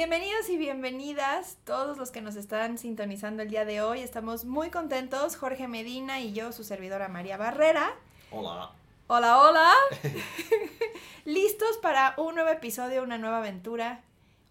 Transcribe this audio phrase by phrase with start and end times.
[0.00, 4.00] Bienvenidos y bienvenidas todos los que nos están sintonizando el día de hoy.
[4.00, 7.92] Estamos muy contentos, Jorge Medina y yo, su servidora María Barrera.
[8.30, 8.70] Hola.
[9.08, 9.72] Hola, hola.
[11.26, 14.00] Listos para un nuevo episodio, una nueva aventura.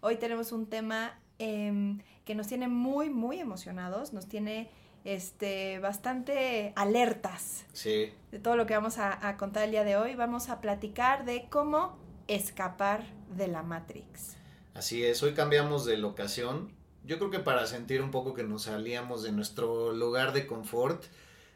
[0.02, 4.70] Hoy tenemos un tema em, que nos tiene muy, muy emocionados, nos tiene
[5.02, 9.96] este, bastante alertas Sí, de todo lo que vamos a, a contar el día de
[9.96, 10.14] hoy.
[10.14, 11.98] Vamos a platicar de cómo
[12.28, 13.02] escapar
[13.34, 14.36] de la Matrix.
[14.80, 15.22] Así es.
[15.22, 16.72] Hoy cambiamos de locación.
[17.04, 21.04] Yo creo que para sentir un poco que nos salíamos de nuestro lugar de confort.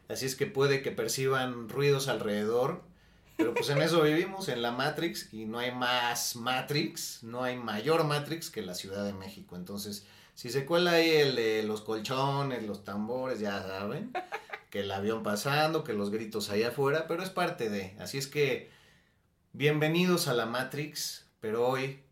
[0.07, 2.83] Así es que puede que perciban ruidos alrededor.
[3.35, 5.33] Pero pues en eso vivimos, en la Matrix.
[5.33, 9.55] Y no hay más Matrix, no hay mayor Matrix que la Ciudad de México.
[9.55, 14.13] Entonces, si se cuela ahí el de los colchones, los tambores, ya saben.
[14.69, 17.07] Que el avión pasando, que los gritos allá afuera.
[17.07, 17.95] Pero es parte de.
[17.99, 18.69] Así es que,
[19.51, 21.25] bienvenidos a la Matrix.
[21.39, 22.04] Pero hoy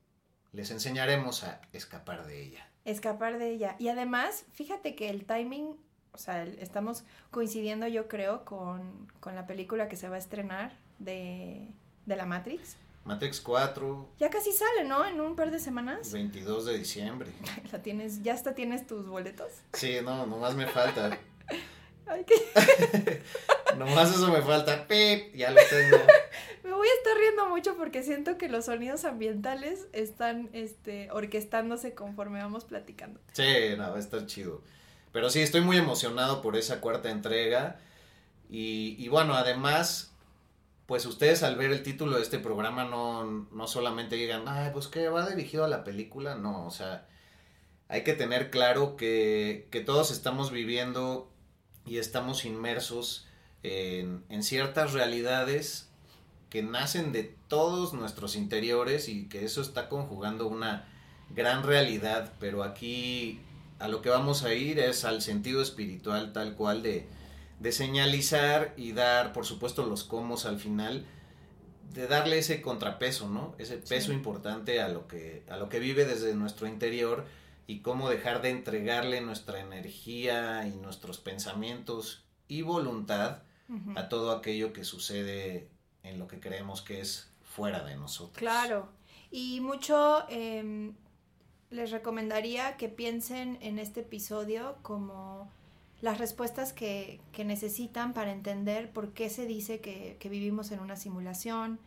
[0.53, 2.67] les enseñaremos a escapar de ella.
[2.85, 3.75] escapar de ella.
[3.79, 5.75] Y además, fíjate que el timing,
[6.13, 10.73] o sea, estamos coincidiendo yo creo con, con la película que se va a estrenar
[10.99, 11.67] de,
[12.05, 12.77] de la Matrix.
[13.05, 15.05] Matrix 4, Ya casi sale, ¿no?
[15.05, 16.13] En un par de semanas.
[16.13, 17.31] 22 de diciembre.
[17.73, 19.51] La tienes, ya hasta tienes tus boletos.
[19.73, 21.17] Sí, no, nomás me falta.
[22.07, 22.25] Ay,
[23.77, 24.87] Nomás eso me falta.
[24.87, 25.97] Pip, ya lo tengo.
[26.63, 31.93] me voy a estar riendo mucho porque siento que los sonidos ambientales están este, orquestándose
[31.93, 33.19] conforme vamos platicando.
[33.31, 34.61] Sí, no, va a estar chido.
[35.11, 37.79] Pero sí, estoy muy emocionado por esa cuarta entrega.
[38.49, 40.13] Y, y bueno, además,
[40.85, 44.87] pues ustedes al ver el título de este programa no, no solamente digan, ay, pues
[44.87, 46.35] que va dirigido a la película.
[46.35, 47.07] No, o sea,
[47.87, 51.32] hay que tener claro que, que todos estamos viviendo
[51.85, 53.27] y estamos inmersos
[53.63, 55.89] en, en ciertas realidades
[56.49, 60.87] que nacen de todos nuestros interiores y que eso está conjugando una
[61.29, 63.39] gran realidad, pero aquí
[63.79, 67.07] a lo que vamos a ir es al sentido espiritual tal cual de,
[67.59, 71.05] de señalizar y dar, por supuesto, los comos al final,
[71.93, 73.55] de darle ese contrapeso, ¿no?
[73.57, 74.13] Ese peso Sí.
[74.13, 77.25] importante a lo que a lo que vive desde nuestro interior
[77.67, 83.39] y cómo dejar de entregarle nuestra energía y nuestros pensamientos y voluntad
[83.95, 85.67] a todo aquello que sucede
[86.03, 88.37] en lo que creemos que es fuera de nosotros.
[88.37, 88.89] Claro.
[89.31, 90.93] Y mucho em,
[91.71, 95.49] les recomendaría que piensen en este episodio como
[96.01, 100.81] las respuestas que, que necesitan para entender por qué se dice que, que vivimos en
[100.81, 101.79] una simulación,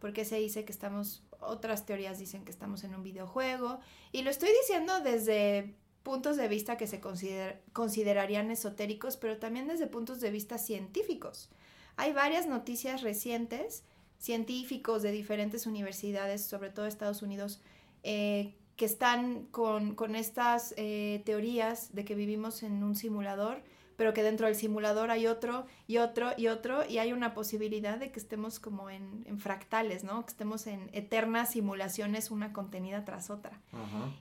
[0.00, 3.80] por qué se dice que estamos, otras teorías dicen que estamos en un videojuego.
[4.12, 9.66] Y lo estoy diciendo desde puntos de vista que se consider- considerarían esotéricos, pero también
[9.66, 11.50] desde puntos de vista científicos.
[11.96, 13.84] Hay varias noticias recientes
[14.18, 17.60] científicos de diferentes universidades, sobre todo Estados Unidos,
[18.02, 23.62] eh, que están con, con estas eh, teorías de que vivimos en un simulador,
[23.96, 27.98] pero que dentro del simulador hay otro y otro y otro, y hay una posibilidad
[27.98, 30.24] de que estemos como en, en fractales, ¿no?
[30.24, 33.60] Que estemos en eternas simulaciones, una contenida tras otra.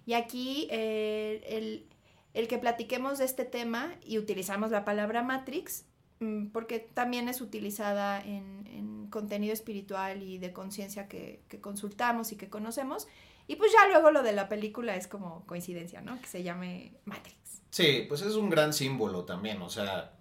[0.06, 1.88] Y aquí eh, el,
[2.34, 5.86] el que platiquemos de este tema y utilizamos la palabra Matrix,
[6.20, 12.32] mm, porque también es utilizada en, en contenido espiritual y de conciencia que, que consultamos
[12.32, 13.08] y que conocemos.
[13.48, 16.20] Y pues ya luego lo de la película es como coincidencia, ¿no?
[16.22, 17.43] Que se llame Matrix.
[17.74, 20.12] Sí, pues es un gran símbolo también, o sea,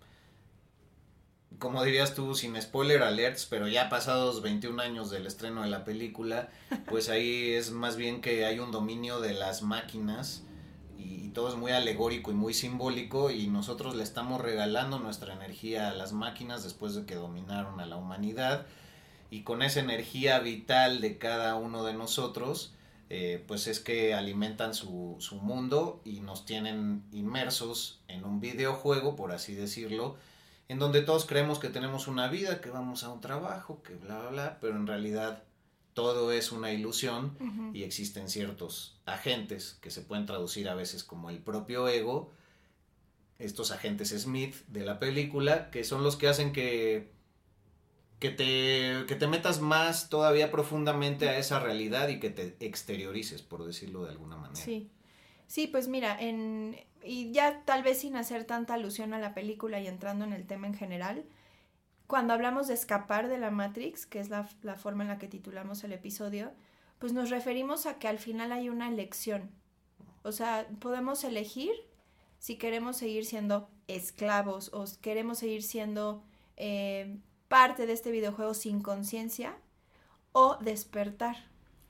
[1.59, 5.85] como dirías tú, sin spoiler alerts, pero ya pasados 21 años del estreno de la
[5.85, 6.49] película,
[6.89, 10.45] pues ahí es más bien que hay un dominio de las máquinas
[10.97, 15.35] y, y todo es muy alegórico y muy simbólico y nosotros le estamos regalando nuestra
[15.35, 18.65] energía a las máquinas después de que dominaron a la humanidad
[19.29, 22.73] y con esa energía vital de cada uno de nosotros,
[23.15, 29.17] eh, pues es que alimentan su, su mundo y nos tienen inmersos en un videojuego,
[29.17, 30.17] por así decirlo,
[30.69, 34.19] en donde todos creemos que tenemos una vida, que vamos a un trabajo, que bla,
[34.19, 35.43] bla, bla, pero en realidad
[35.93, 37.37] todo es una ilusión
[37.75, 42.33] y existen ciertos agentes que se pueden traducir a veces como el propio ego,
[43.39, 47.13] estos agentes Smith de la película, que son los que hacen que,
[48.23, 53.43] que, te, que te metas más todavía profundamente a esa realidad y que te exteriorices,
[53.43, 54.65] por decirlo de alguna manera.
[54.65, 54.89] Sí.
[55.49, 59.81] Sí, pues mira, en, y ya tal vez sin hacer tanta alusión a la película
[59.81, 61.25] y entrando en el tema en general,
[62.07, 65.27] cuando hablamos de escapar de la Matrix, que es la, la, forma en la que
[65.27, 66.53] titulamos el episodio,
[67.01, 69.51] pues nos referimos a que al final hay una elección.
[70.23, 71.73] O sea, podemos elegir
[72.39, 76.23] si queremos seguir siendo esclavos o queremos seguir siendo
[76.57, 77.19] eh,
[77.53, 79.55] parte de este videojuego sin conciencia
[80.33, 81.37] o despertar.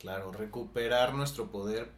[0.00, 1.88] Claro, recuperar nuestro poder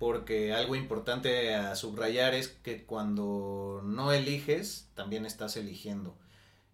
[0.00, 6.16] porque algo importante a subrayar es que cuando no eliges, también estás eligiendo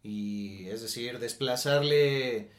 [0.02, 2.50] y es decir, desplazarle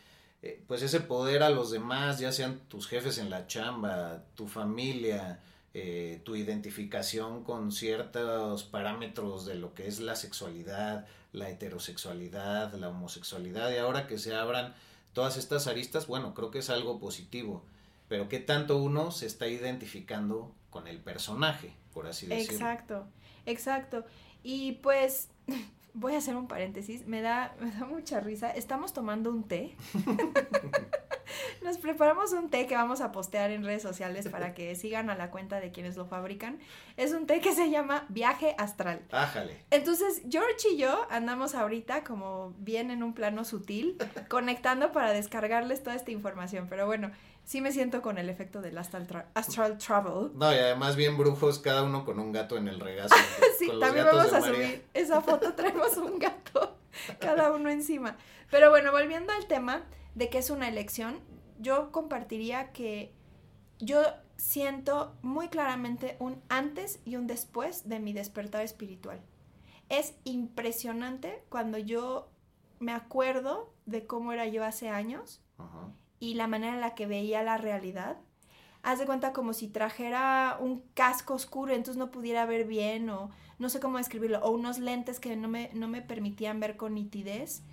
[0.44, 4.48] eh, pues ese poder a los demás, ya sean tus jefes en la chamba, tu
[4.48, 5.40] familia,
[5.78, 12.88] eh, tu identificación con ciertos parámetros de lo que es la sexualidad, la heterosexualidad, la
[12.88, 14.74] homosexualidad, y ahora que se abran
[15.12, 17.62] todas estas aristas, bueno, creo que es algo positivo,
[18.08, 22.54] pero qué tanto uno se está identificando con el personaje, por así decirlo.
[22.54, 23.06] Exacto,
[23.46, 24.06] exacto.
[24.44, 25.28] Y pues
[25.94, 28.50] voy a hacer un paréntesis, me da, me da mucha risa.
[28.50, 29.76] Estamos tomando un té.
[31.62, 35.16] Nos preparamos un té que vamos a postear en redes sociales para que sigan a
[35.16, 36.60] la cuenta de quienes lo fabrican.
[36.98, 39.02] Es un té que se llama Viaje Astral.
[39.12, 39.64] Ájale.
[39.72, 43.98] Entonces, George y yo andamos ahorita como bien en un plano sutil,
[44.30, 46.68] conectando para descargarles toda esta información.
[46.70, 47.12] Pero bueno,
[47.44, 49.08] sí me siento con el efecto del astral,
[49.78, 50.32] travel.
[50.36, 53.16] No, y además bien brujos, cada uno con un gato en el regazo.
[53.60, 56.78] sí, también vamos a subir esa foto, traemos un gato,
[57.20, 58.18] cada uno encima.
[58.52, 59.84] Pero bueno, volviendo al tema
[60.16, 61.20] de que es una elección,
[61.60, 63.14] yo compartiría que
[63.80, 64.02] yo
[64.38, 69.22] siento muy claramente un antes y un después de mi despertar espiritual.
[69.90, 72.30] Es impresionante cuando yo
[72.80, 75.42] me acuerdo de cómo era yo hace años
[76.20, 78.18] y la manera en la que veía la realidad.
[78.84, 83.32] Haz de cuenta como si trajera un casco oscuro, entonces no pudiera ver bien, o
[83.58, 86.96] no sé cómo describirlo, o unos lentes que no me, no me permitían ver con
[86.96, 87.64] nitidez.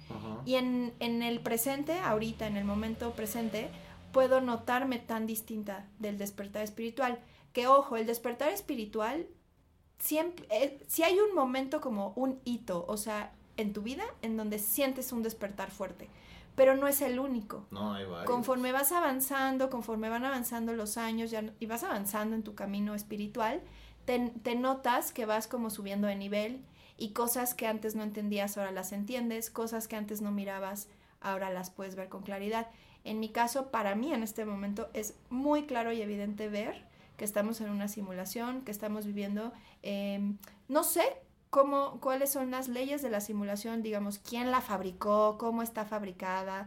[0.44, 3.68] Y en, en el presente, ahorita, en el momento presente,
[4.12, 7.18] puedo notarme tan distinta del despertar espiritual.
[7.52, 9.26] Que ojo, el despertar espiritual,
[9.98, 14.36] siempre, eh, si hay un momento como un hito, o sea, en tu vida, en
[14.36, 16.08] donde sientes un despertar fuerte
[16.54, 17.66] pero no es el único.
[17.70, 18.30] No, hay varios.
[18.30, 22.94] Conforme vas avanzando, conforme van avanzando los años ya, y vas avanzando en tu camino
[22.94, 23.62] espiritual,
[24.04, 26.64] te, notas que vas como subiendo de nivel
[26.96, 30.88] y cosas que antes no entendías ahora las entiendes, cosas que antes no mirabas
[31.20, 32.68] ahora las puedes ver con claridad.
[33.04, 36.84] En mi caso, para mí en este momento es muy claro y evidente ver
[37.16, 39.52] que estamos en una simulación, que estamos viviendo,
[39.82, 40.38] em,
[40.68, 41.02] no sé,
[41.50, 46.66] cómo, cuáles son las leyes de la simulación, digamos, quién la fabricó, cómo está fabricada.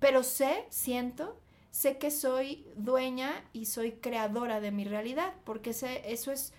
[0.00, 1.38] Pero sé, siento,
[1.70, 6.52] sé que soy dueña y soy creadora de mi realidad, porque sé, eso es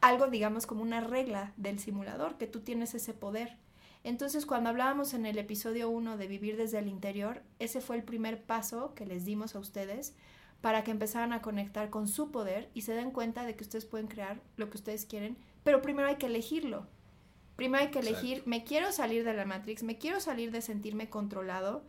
[0.00, 3.56] algo, digamos, como una regla del simulador, que tú tienes ese poder.
[4.02, 8.02] Entonces, cuando hablábamos en el episodio 1 de vivir desde el interior, ese fue el
[8.02, 10.14] primer paso que les dimos a ustedes
[10.62, 13.84] para que empezaran a conectar con su poder y se den cuenta de que ustedes
[13.84, 16.86] pueden crear lo que ustedes quieren, pero primero hay que elegirlo.
[17.56, 21.10] Primero hay que elegir, me quiero salir de la Matrix, me quiero salir de sentirme
[21.10, 21.82] controlado,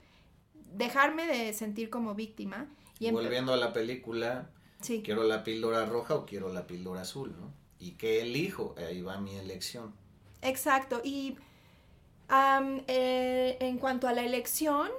[0.73, 2.67] dejarme de sentir como víctima.
[2.99, 4.49] Y Volviendo a la película,
[4.81, 5.01] sí.
[5.03, 7.51] quiero la píldora roja o quiero la píldora azul, ¿no?
[7.79, 8.75] ¿Y qué elijo?
[8.77, 9.93] Ahí va mi elección.
[10.41, 11.01] Exacto.
[11.03, 11.37] Y
[12.87, 14.89] eh, en cuanto a la elección,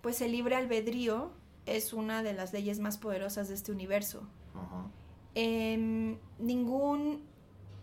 [0.00, 1.32] pues el libre albedrío
[1.66, 4.22] es una de las leyes más poderosas de este universo.
[5.34, 7.22] Em, ningún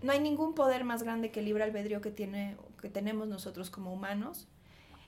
[0.02, 3.70] no hay ningún poder más grande que el libre albedrío que, tiene, que tenemos nosotros
[3.70, 4.48] como humanos.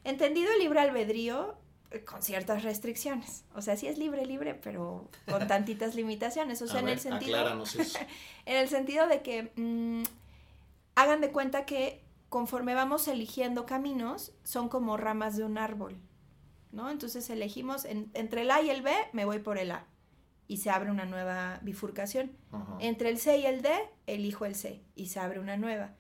[0.04, 1.56] Entendido el libre albedrío
[2.06, 3.46] con ciertas restricciones.
[3.56, 6.62] O sea, sí es libre, libre, pero con tantitas limitaciones.
[6.62, 7.38] O sea, en el sentido.
[8.46, 10.04] en el sentido de que mm,
[10.96, 15.98] hagan de cuenta que conforme vamos eligiendo caminos, son como ramas de un árbol.
[16.72, 16.90] ¿No?
[16.90, 19.88] Entonces elegimos entre el A y el B, me voy por el A
[20.48, 22.32] y se abre una nueva bifurcación.
[22.80, 23.72] Entre el C y el D,
[24.06, 25.96] elijo el C y se abre una nueva.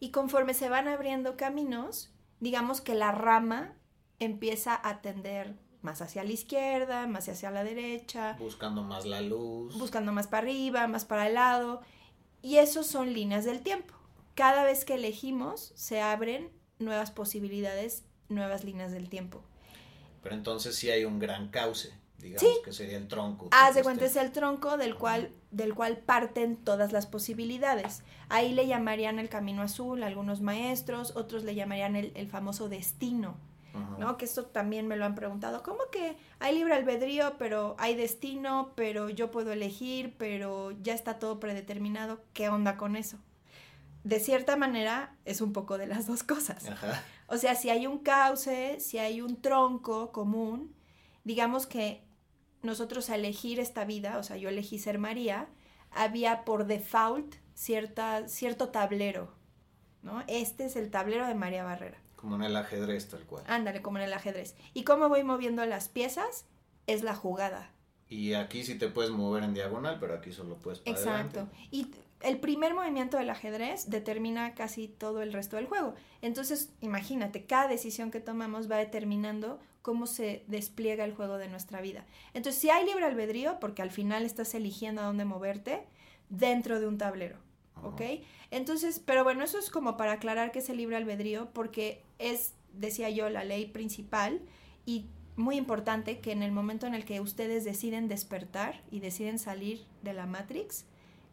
[0.00, 3.76] Y conforme se van abriendo caminos, digamos que la rama
[4.24, 8.36] empieza a tender más hacia la izquierda, más hacia la derecha.
[8.38, 9.76] Buscando más la luz.
[9.78, 11.82] Buscando más para arriba, más para el lado.
[12.40, 13.94] Y esos son líneas del tiempo.
[14.34, 19.42] Cada vez que elegimos, se abren nuevas posibilidades, nuevas líneas del tiempo.
[20.22, 23.48] Pero entonces sí hay un gran cauce digamos que sería el tronco.
[23.50, 28.02] Haz de cuenta, es el tronco del cual, del cual parten todas las posibilidades.
[28.28, 33.36] Ahí le llamarían el camino azul algunos maestros, otros le llamarían el, el famoso destino.
[33.98, 34.16] ¿No?
[34.16, 35.62] Que esto también me lo han preguntado.
[35.62, 41.18] ¿Cómo que hay libre albedrío, pero hay destino, pero yo puedo elegir, pero ya está
[41.18, 42.20] todo predeterminado?
[42.32, 43.18] ¿Qué onda con eso?
[44.04, 46.64] De cierta manera es un poco de las dos cosas.
[47.28, 50.74] O sea, si hay un cauce, si hay un tronco común,
[51.24, 52.02] digamos que
[52.62, 55.48] nosotros a elegir esta vida, o sea, yo elegí ser María,
[55.90, 59.32] había por default cierta, cierto tablero,
[60.02, 60.24] ¿no?
[60.26, 62.01] Este es el tablero de María Barrera.
[62.22, 63.42] Como en el ajedrez, tal cual.
[63.48, 64.54] Ándale, como en el ajedrez.
[64.74, 66.46] ¿Y cómo voy moviendo las piezas?
[66.86, 67.72] Es la jugada.
[68.08, 71.48] Y aquí sí te puedes mover en diagonal, pero aquí solo puedes para Exacto.
[71.72, 71.88] Y
[72.20, 75.96] el primer movimiento del ajedrez determina casi todo el resto del juego.
[76.20, 81.80] Entonces, imagínate, cada decisión que tomamos va determinando cómo se despliega el juego de nuestra
[81.80, 82.06] vida.
[82.34, 85.82] Entonces, si hay libre albedrío, porque al final estás eligiendo a dónde moverte
[86.28, 87.38] dentro de un tablero.
[87.82, 88.02] ¿Ok?
[88.50, 92.54] Entonces, pero bueno, eso es como para aclarar que es el libre albedrío, porque es,
[92.72, 94.40] decía yo, la ley principal
[94.86, 99.38] y muy importante que en el momento en el que ustedes deciden despertar y deciden
[99.38, 100.84] salir de la Matrix,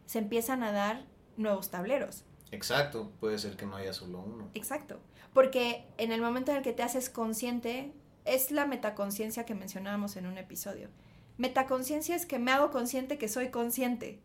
[0.06, 1.04] se empiezan a dar
[1.36, 2.24] nuevos tableros.
[2.50, 4.50] Exacto, puede ser que no haya solo uno.
[4.54, 4.98] Exacto,
[5.32, 7.92] porque en el momento en el que te haces consciente,
[8.24, 10.88] es la metaconciencia que mencionábamos en un episodio.
[11.40, 14.20] Metaconciencia es que me hago consciente que soy consciente.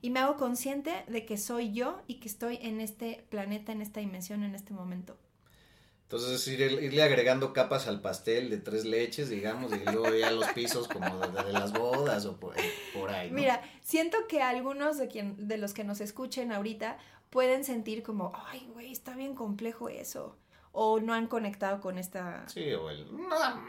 [0.00, 3.82] Y me hago consciente de que soy yo y que estoy en este planeta, en
[3.82, 5.18] esta dimensión, en este momento.
[6.04, 10.88] Entonces irle agregando capas al pastel de tres leches, digamos, y luego ya los pisos
[10.88, 12.54] como de, las bodas o por,
[13.10, 13.30] ahí.
[13.30, 16.96] Mira, siento que algunos de, quien, de los que nos escuchen ahorita
[17.28, 20.38] pueden sentir como, ay, güey, está bien complejo eso.
[20.72, 22.48] O no han conectado con esta...
[22.48, 23.06] Sí, o el...
[23.14, 23.66] No,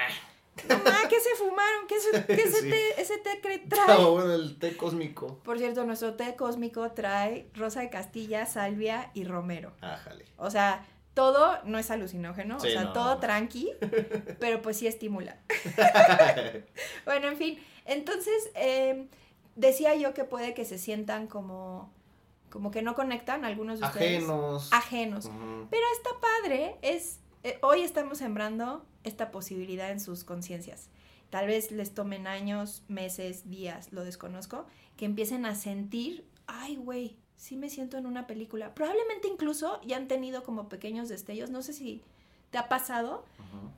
[0.67, 1.87] Mamá, ¿qué se fumaron?
[1.87, 1.95] ¿Qué,
[2.97, 3.37] ese té
[3.69, 3.87] trae?
[3.87, 5.39] No, bueno, el té cósmico.
[5.43, 9.73] Por cierto, nuestro té cósmico trae rosa de Castilla, salvia y romero.
[9.81, 10.25] Ájale.
[10.37, 13.71] O sea, todo no es alucinógeno, o sea, todo tranqui,
[14.39, 15.37] pero pues sí estimula.
[17.05, 19.09] bueno, en fin, entonces em,
[19.55, 21.91] decía yo que puede que se sientan como
[22.49, 24.23] como que no conectan algunos de ustedes.
[24.23, 24.73] Ajenos.
[24.73, 25.29] Ajenos.
[25.69, 30.89] Pero está padre, es eh, hoy estamos sembrando esta posibilidad en sus conciencias.
[31.29, 34.65] Tal vez les tomen años, meses, días, lo desconozco,
[34.98, 38.74] que empiecen a sentir, ay, güey, sí me siento en una película.
[38.75, 42.01] Probablemente incluso ya han tenido como pequeños destellos, no sé si
[42.51, 43.24] te ha pasado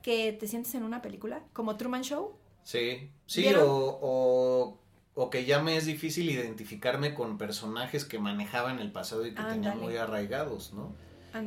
[0.02, 2.32] que te sientes en una película, como Truman Show.
[2.64, 4.78] Sí, sí, o,
[5.14, 9.34] o, que ya me es difícil identificarme con personajes que manejaba en el pasado y
[9.34, 10.94] que tenía muy arraigados, ¿no?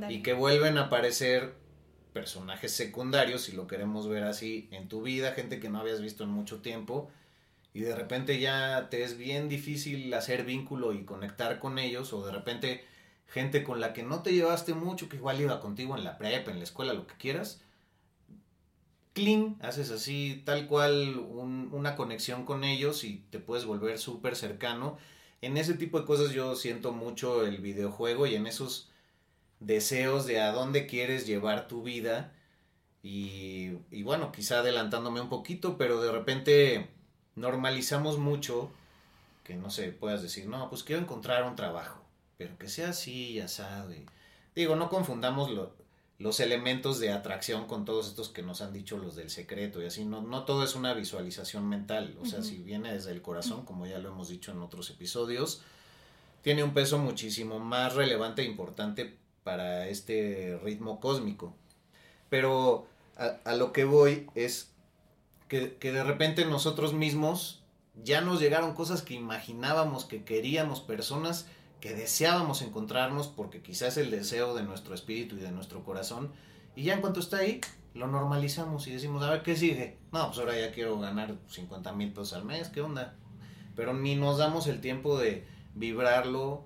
[0.10, 1.65] Y que vuelven a aparecer
[2.16, 6.24] personajes secundarios, si lo queremos ver así, en tu vida, gente que no habías visto
[6.24, 7.12] en mucho tiempo,
[7.74, 12.26] y de repente ya te es bien difícil hacer vínculo y conectar con ellos, o
[12.26, 12.86] de repente
[13.28, 16.48] gente con la que no te llevaste mucho, que igual iba contigo en la prep,
[16.48, 17.62] en la escuela, lo que quieras,
[19.12, 24.98] clean, haces así tal cual una conexión con ellos y te puedes volver súper cercano.
[25.42, 28.90] En ese tipo de cosas yo siento mucho el videojuego y en esos
[29.66, 32.34] deseos de a dónde quieres llevar tu vida.
[33.04, 36.90] Y, y, bueno, quizá adelantándome un poquito, pero de repente
[37.36, 38.72] normalizamos mucho
[39.46, 42.04] que no sé, puedas decir, no, pues quiero encontrar un trabajo,
[42.36, 43.94] pero que sea así, asado.
[43.94, 44.06] Y,
[44.56, 45.52] digo, no confundamos
[46.18, 49.86] los elementos de atracción con todos estos que nos han dicho los del secreto y
[49.86, 50.04] así.
[50.04, 53.86] No, no todo es una visualización mental, o sea, si viene desde el corazón, como
[53.86, 55.62] ya lo hemos dicho en otros episodios,
[56.42, 61.56] tiene un peso muchísimo más relevante e importante para este ritmo cósmico.
[62.30, 64.72] Pero a, lo que voy es
[65.48, 67.62] que, de repente nosotros mismos
[68.04, 71.46] ya nos llegaron cosas que imaginábamos, que queríamos, personas
[71.80, 76.32] que deseábamos encontrarnos porque quizás el deseo de nuestro espíritu y de nuestro corazón.
[76.76, 77.62] Y ya en cuanto está ahí,
[77.94, 80.00] lo normalizamos y decimos, a ver, ¿qué sigue?
[80.12, 83.16] No, pues ahora ya quiero ganar 50 mil pesos al mes, ¿qué onda?
[83.76, 86.64] Pero ni nos damos el tiempo de vibrarlo,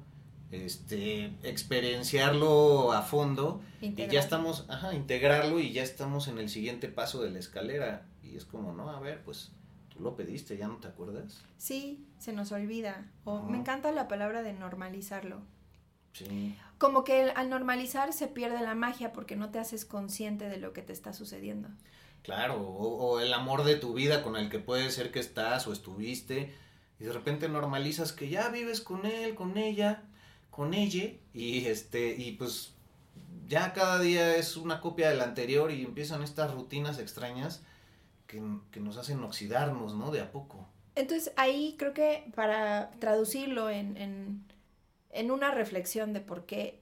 [0.52, 6.88] este, experienciarlo a fondo y ya estamos, ajá, integrarlo y ya estamos en el siguiente
[6.88, 9.52] paso de la escalera y es como, no, a ver, pues
[9.90, 11.44] tú lo pediste, ¿ya no te acuerdas?
[11.58, 13.06] Sí, se nos olvida.
[13.26, 15.42] O me encanta la palabra de normalizarlo.
[16.14, 16.58] Sí.
[16.80, 20.74] Como que al normalizar se pierde la magia porque no te haces consciente de lo
[20.74, 21.70] que te está sucediendo.
[22.24, 25.68] Claro, o, o el amor de tu vida con el que puede ser que estás
[25.68, 26.54] o estuviste
[27.00, 30.04] y de repente normalizas que ya vives con él, con ella
[30.60, 32.76] con ella y este y pues
[33.48, 37.64] ya cada día es una copia del anterior y empiezan estas rutinas extrañas
[38.28, 40.12] que, que nos hacen oxidarnos, ¿no?
[40.12, 40.68] De a poco.
[40.96, 44.44] Entonces ahí creo que para traducirlo en, en,
[45.12, 46.82] en una reflexión de por qué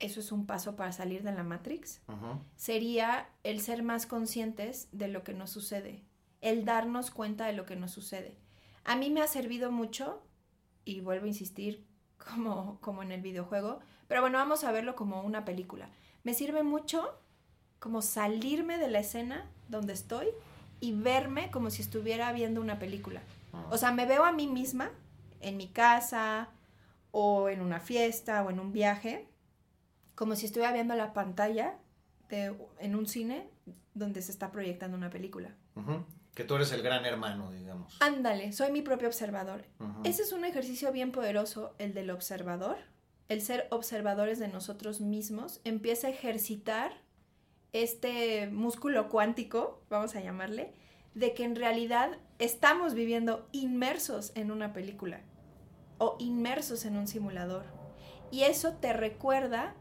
[0.00, 2.00] eso es un paso para salir de la Matrix,
[2.56, 6.02] sería el ser más conscientes de lo que nos sucede,
[6.40, 8.36] el darnos cuenta de lo que nos sucede.
[8.82, 10.20] A mí me ha servido mucho,
[10.84, 11.86] y vuelvo a insistir
[12.28, 15.88] como, como en el videojuego, pero bueno, vamos a verlo como una película.
[16.22, 17.18] Me sirve mucho
[17.78, 20.28] como salirme de la escena donde estoy
[20.80, 23.22] y verme como si estuviera viendo una película.
[23.70, 24.90] O sea, me veo a mí misma
[25.40, 26.48] en mi casa
[27.12, 29.28] o en una fiesta o en un viaje,
[30.14, 31.78] como si estuviera viendo la pantalla
[32.28, 33.48] de, en un cine
[33.94, 35.54] donde se está proyectando una película.
[35.76, 36.04] Ujú.
[36.34, 37.96] Que tú eres el gran hermano, digamos.
[38.00, 39.64] Ándale, soy mi propio observador.
[40.02, 42.76] Ese es un ejercicio bien poderoso, el del observador.
[43.28, 46.92] El ser observadores de nosotros mismos empieza a ejercitar
[47.72, 50.72] este músculo cuántico, vamos a llamarle,
[51.14, 55.20] de que en realidad estamos viviendo inmersos en una película
[55.98, 57.64] o inmersos en un simulador.
[58.30, 59.74] Y eso te recuerda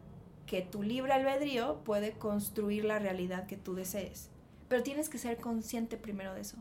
[0.45, 4.29] que tu libre albedrío puede construir la realidad que tú desees.
[4.67, 6.57] Pero tienes que ser consciente primero de eso.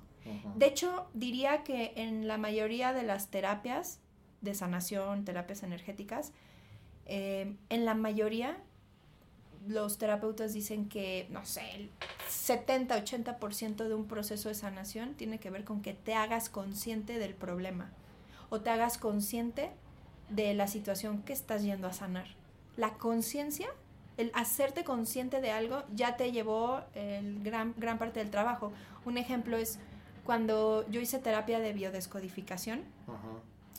[0.55, 3.99] De hecho, diría que en la mayoría de las terapias
[4.41, 6.33] de sanación, terapias energéticas,
[7.07, 8.59] eh, en la mayoría
[9.67, 11.91] los terapeutas dicen que, no sé, el
[12.29, 17.35] 70-80% de un proceso de sanación tiene que ver con que te hagas consciente del
[17.35, 17.93] problema
[18.51, 19.71] o te hagas consciente
[20.29, 22.27] de la situación que estás yendo a sanar.
[22.77, 23.69] La conciencia,
[24.17, 28.73] el hacerte consciente de algo, ya te llevó el gran, gran parte del trabajo.
[29.05, 29.79] Un ejemplo es
[30.25, 32.83] cuando yo hice terapia de biodescodificación,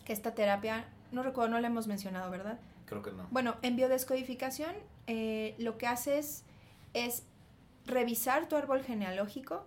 [0.06, 2.60] que esta terapia, no recuerdo, no la hemos mencionado, ¿verdad?
[2.86, 3.28] Creo que no.
[3.32, 4.76] Bueno, en biodescodificación
[5.08, 6.44] eh, lo que haces
[6.94, 7.24] es
[7.86, 9.64] revisar tu árbol genealógico,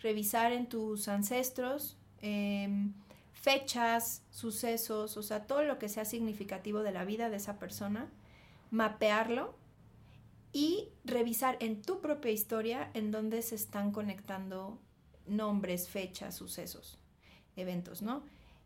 [0.00, 2.92] revisar en tus ancestros em,
[3.34, 8.08] fechas, sucesos, o sea, todo lo que sea significativo de la vida de esa persona,
[8.70, 9.54] mapearlo
[10.56, 14.78] y revisar en tu propia historia en dónde se están conectando
[15.26, 16.98] nombres, fechas, sucesos,
[17.56, 18.22] eventos, ¿no?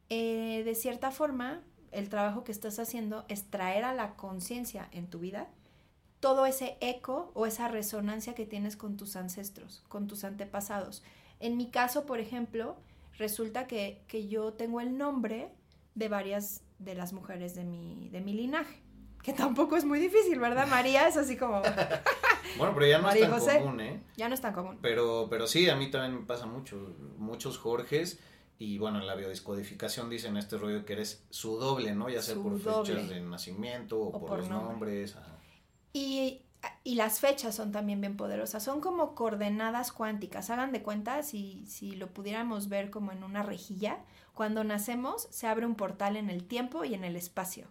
[0.08, 5.10] Eh, de cierta forma, el trabajo que estás haciendo es traer a la conciencia en
[5.10, 5.48] tu vida
[6.20, 11.02] todo ese eco o esa resonancia que tienes con tus ancestros, con tus antepasados.
[11.40, 12.76] En mi caso, por ejemplo,
[13.18, 15.50] resulta que, que yo tengo el nombre
[15.96, 18.80] de varias de las mujeres de mi, de mi linaje,
[19.22, 20.66] que tampoco es muy difícil, ¿verdad?
[20.68, 21.60] María es así como,
[22.58, 23.58] Bueno, pero ya no María es tan José.
[23.60, 24.02] común, ¿eh?
[24.16, 24.78] ya no es tan común.
[24.82, 26.94] Pero, pero sí, a mí también me pasa mucho.
[27.18, 28.18] Muchos Jorges.
[28.58, 32.10] Y bueno, en la biodescodificación dicen este rollo que eres su doble, ¿no?
[32.10, 32.92] Ya sea Su por doble.
[32.94, 34.70] fechas de nacimiento o, O por, por los nombre.
[34.72, 35.16] nombres.
[35.16, 35.36] ajá.
[35.94, 36.42] Y,
[36.84, 40.50] y las fechas son también bien poderosas, son como coordenadas cuánticas.
[40.50, 43.98] Hagan de cuenta, si, si lo pudiéramos ver como en una rejilla,
[44.34, 47.66] cuando nacemos se abre un portal en el tiempo y en el espacio,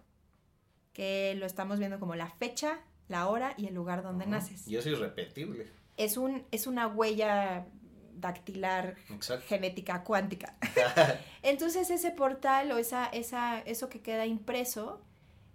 [1.00, 4.68] que lo estamos viendo como la fecha, la hora y el lugar donde naces.
[4.68, 5.66] Y eso es irrepetible.
[5.96, 7.68] Es, un, es una huella
[8.16, 9.46] dactilar Exacto.
[9.48, 10.58] genética cuántica.
[11.42, 15.02] Entonces ese portal o esa, esa, eso que queda impreso,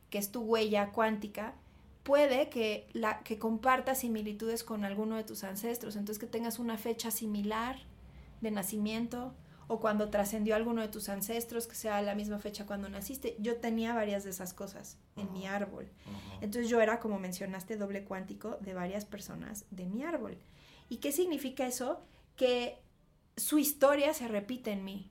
[0.08, 1.52] que es tu huella cuántica,
[2.04, 5.96] puede que, la, que comparta similitudes con alguno de tus ancestros.
[5.96, 7.76] Entonces que tengas una fecha similar
[8.40, 9.34] de nacimiento
[9.66, 13.36] o cuando trascendió alguno de tus ancestros, que sea la misma fecha cuando naciste.
[13.38, 15.90] Yo tenía varias de esas cosas en mi árbol.
[16.40, 20.38] Entonces yo era, como mencionaste, doble cuántico de varias personas de mi árbol.
[20.88, 22.02] ¿Y qué significa eso?
[22.36, 22.78] Que
[23.36, 25.10] su historia se repite en mí.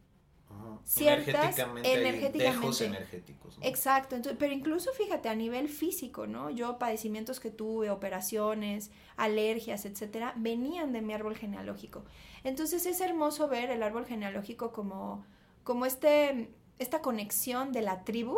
[0.86, 2.60] Ciertas- energéticamente, hay energéticamente.
[2.60, 3.58] dejos energéticos.
[3.58, 3.66] ¿no?
[3.66, 6.50] Exacto, entonces, pero incluso fíjate a nivel físico, ¿no?
[6.50, 12.04] Yo padecimientos que tuve, operaciones, alergias, etcétera, venían de mi árbol genealógico.
[12.44, 15.26] Entonces es hermoso ver el árbol genealógico como,
[15.64, 18.38] como este, esta conexión de la tribu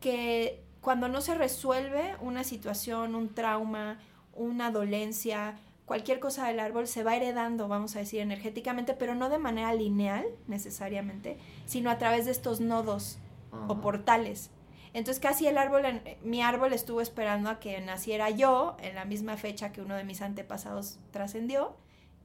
[0.00, 4.00] que cuando no se resuelve una situación, un trauma,
[4.32, 5.58] una dolencia,
[5.90, 9.74] cualquier cosa del árbol se va heredando, vamos a decir, energéticamente, pero no de manera
[9.74, 13.18] lineal necesariamente, sino a través de estos nodos
[13.66, 14.52] o portales.
[14.94, 15.82] Entonces casi el árbol,
[16.22, 20.04] mi árbol estuvo esperando a que naciera yo en la misma fecha que uno de
[20.04, 21.76] mis antepasados trascendió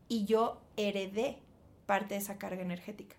[0.07, 1.39] y yo heredé
[1.87, 3.15] parte de esa carga energética.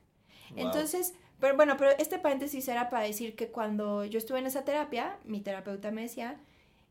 [0.50, 0.60] Wow.
[0.60, 4.64] Entonces, pero bueno, pero este paréntesis era para decir que cuando yo estuve en esa
[4.64, 6.38] terapia, mi terapeuta me decía,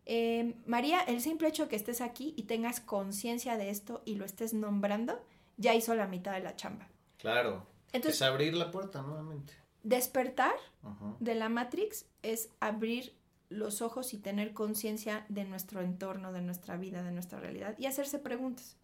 [0.06, 4.26] eh, María, el simple hecho que estés aquí y tengas conciencia de esto y lo
[4.26, 5.20] estés nombrando,
[5.58, 6.88] ya hizo la mitad de la chamba.
[7.18, 7.66] Claro.
[7.92, 9.54] Entonces, es abrir la puerta nuevamente.
[9.84, 10.56] despertar
[11.20, 13.16] de la Matrix es abrir
[13.50, 17.86] los ojos y tener conciencia de nuestro entorno, de nuestra vida, de nuestra realidad y
[17.86, 18.76] hacerse preguntas.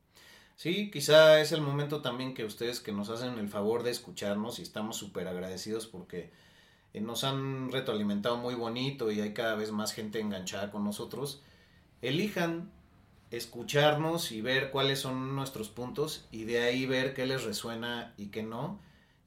[0.56, 4.60] Sí, quizá es el momento también que ustedes que nos hacen el favor de escucharnos
[4.60, 6.32] y estamos súper agradecidos porque
[7.00, 11.42] nos han retroalimentado muy bonito y hay cada vez más gente enganchada con nosotros.
[12.02, 12.70] Elijan
[13.32, 18.28] escucharnos y ver cuáles son nuestros puntos y de ahí ver qué les resuena y
[18.28, 18.80] qué no.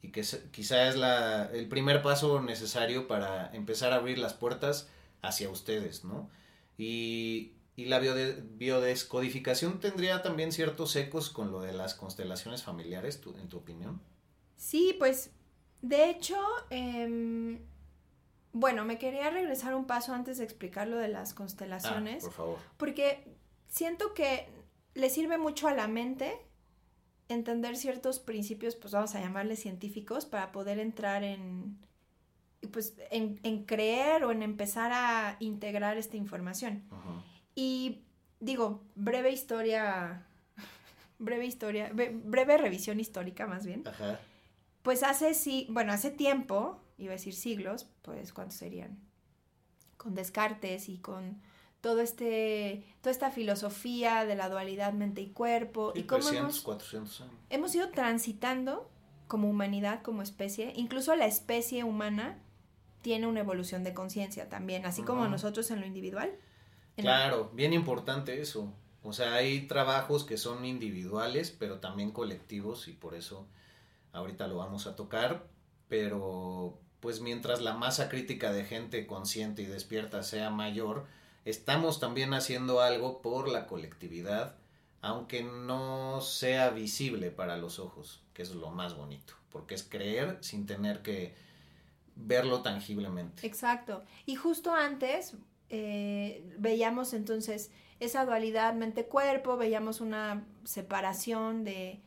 [0.03, 4.91] Y que quizá es la, el primer paso necesario para empezar a abrir las puertas
[5.23, 6.29] hacia ustedes, ¿no?
[6.77, 13.49] Y, y la biodescodificación tendría también ciertos ecos con lo de las constelaciones familiares, en
[13.49, 14.03] tu opinión.
[14.57, 15.31] Sí, pues
[15.85, 16.39] de hecho,
[16.71, 17.59] em,
[18.55, 22.25] bueno, me quería regresar un paso antes de explicar lo de las constelaciones.
[22.25, 22.59] Ah, por favor.
[22.79, 23.37] Porque
[23.69, 24.49] siento que
[24.95, 26.39] le sirve mucho a la mente
[27.29, 31.79] entender ciertos principios, pues vamos a llamarles científicos, para poder entrar en,
[32.73, 36.83] pues, en, en creer o en empezar a integrar esta información.
[37.55, 38.05] Y
[38.41, 40.25] digo, breve historia,
[41.19, 43.87] breve historia, breve revisión histórica más bien.
[43.87, 44.19] Ajá.
[44.85, 48.99] Pues hace sí, bueno, hace tiempo, iba a decir siglos, pues ¿cuántos serían?
[49.97, 51.41] Con Descartes y con
[51.81, 55.95] todo este, toda esta filosofía de la dualidad mente y cuerpo.
[55.95, 57.35] y cómo 300, hemos, 400 años.
[57.49, 58.91] hemos ido transitando
[59.27, 62.39] como humanidad, como especie, incluso la especie humana
[63.01, 66.31] tiene una evolución de conciencia también, así como nosotros en lo individual.
[66.97, 68.71] Claro, bien importante eso.
[69.03, 73.47] O sea, hay trabajos que son individuales, pero también colectivos y por eso
[74.15, 75.47] ahorita lo vamos a tocar,
[75.89, 81.05] pero pues mientras la masa crítica de gente consciente y despierta sea mayor,
[81.45, 84.57] estamos también haciendo algo por la colectividad,
[85.03, 90.39] aunque no sea visible para los ojos, que es lo más bonito, porque es creer
[90.41, 91.35] sin tener que
[92.17, 93.47] verlo tangiblemente.
[93.47, 94.05] Exacto.
[94.25, 95.35] Y justo antes,
[95.69, 102.01] eh, veíamos entonces esa dualidad mente-cuerpo, veíamos una separación de,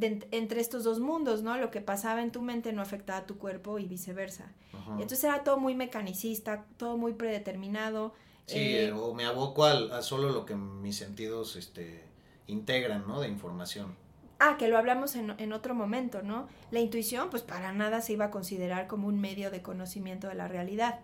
[0.00, 1.56] entre estos dos mundos, ¿no?
[1.56, 4.52] Lo que pasaba en tu mente no afectaba a tu cuerpo y viceversa.
[4.92, 8.14] Entonces era todo muy mecanicista, todo muy predeterminado.
[8.46, 12.04] Sí, eh, o me aboco a, solo lo que mis sentidos este,
[12.46, 13.20] integran, ¿no?
[13.20, 13.96] De información.
[14.38, 16.46] Ah, que lo hablamos en, en, otro momento, ¿no?
[16.70, 20.34] La intuición, pues para nada se iba a considerar como un medio de conocimiento de
[20.34, 21.00] la realidad.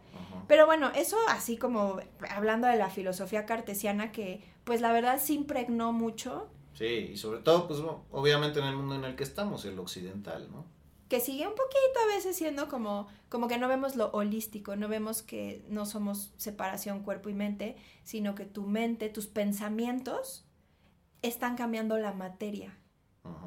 [0.48, 5.32] Pero bueno, eso así como hablando de la filosofía cartesiana que pues la verdad se
[5.32, 6.48] impregnó mucho.
[6.74, 7.80] Sí, y sobre todo pues
[8.10, 10.64] obviamente en el mundo en el que estamos, el occidental, ¿no?
[11.08, 14.88] Que sigue un poquito a veces siendo como, como que no vemos lo holístico, no
[14.88, 20.46] vemos que no somos separación cuerpo y mente, sino que tu mente, tus pensamientos
[21.20, 22.78] están cambiando la materia.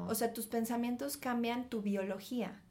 [0.08, 2.62] O sea, tus pensamientos cambian tu biología.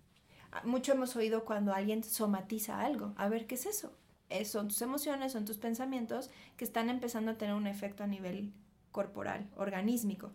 [0.63, 3.13] Mucho hemos oído cuando alguien somatiza algo.
[3.17, 3.91] A ver, ¿qué es eso?
[4.43, 8.51] son tus emociones, son tus pensamientos que están empezando a tener un efecto a nivel
[8.91, 10.31] corporal, organísmico.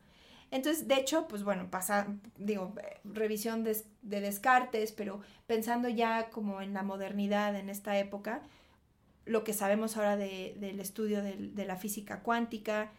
[0.51, 6.75] Entonces, de hecho, pues bueno, pasa, digo, revisión de, Descartes, pero pensando ya como en
[6.75, 8.43] la modernidad en esta época,
[9.27, 12.91] lo que sabemos ahora del estudio de, la física cuántica,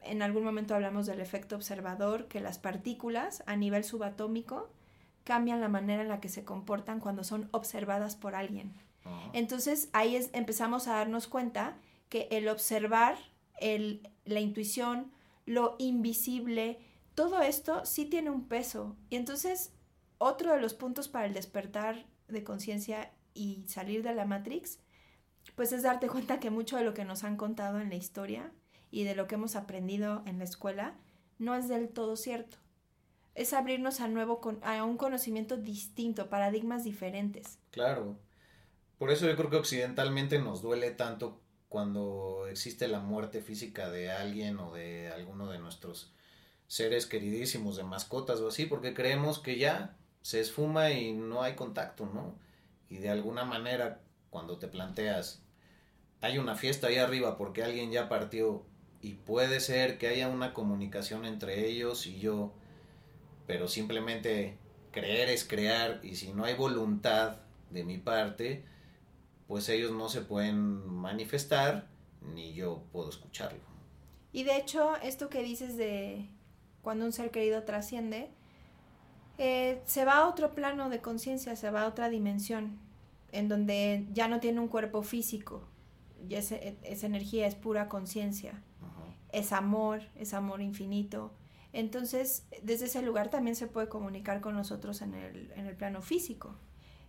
[0.00, 4.70] en algún momento hablamos del efecto observador, que las partículas a nivel subatómico
[5.24, 8.72] cambian la manera en la que se comportan cuando son observadas por alguien.
[9.34, 11.76] Entonces ahí es, empezamos a darnos cuenta
[12.08, 13.16] que el observar,
[13.60, 15.12] el, la intuición,
[15.46, 16.78] lo invisible,
[17.14, 18.96] todo esto sí tiene un peso.
[19.10, 19.72] Y entonces
[20.18, 24.78] otro de los puntos para el despertar de conciencia y salir de la Matrix,
[25.54, 28.52] pues es darte cuenta que mucho de lo que nos han contado en la historia
[28.90, 30.94] y de lo que hemos aprendido en la escuela
[31.38, 32.58] no es del todo cierto.
[33.34, 37.58] Es abrirnos a, nuevo, a un conocimiento distinto, paradigmas diferentes.
[37.72, 38.16] Claro.
[38.98, 44.12] Por eso yo creo que occidentalmente nos duele tanto cuando existe la muerte física de
[44.12, 46.14] alguien o de alguno de nuestros
[46.66, 51.54] seres queridísimos, de mascotas o así, porque creemos que ya se esfuma y no hay
[51.54, 52.34] contacto, ¿no?
[52.88, 54.00] Y de alguna manera,
[54.30, 55.42] cuando te planteas,
[56.20, 58.64] hay una fiesta ahí arriba porque alguien ya partió
[59.02, 62.52] y puede ser que haya una comunicación entre ellos y yo,
[63.46, 64.56] pero simplemente
[64.90, 67.36] creer es crear y si no hay voluntad
[67.70, 68.64] de mi parte,
[69.46, 71.88] pues ellos no se pueden manifestar
[72.22, 73.60] ni yo puedo escucharlo.
[74.32, 76.30] Y de hecho, esto que dices de
[76.84, 78.28] cuando un ser querido trasciende,
[79.38, 82.78] eh, se va a otro plano de conciencia, se va a otra dimensión,
[83.32, 85.66] en donde ya no tiene un cuerpo físico,
[86.28, 86.56] y esa
[87.06, 88.62] energía es pura conciencia,
[89.32, 91.32] es amor, es amor infinito.
[91.72, 96.02] Entonces, desde ese lugar también se puede comunicar con nosotros en el, en el plano
[96.02, 96.54] físico.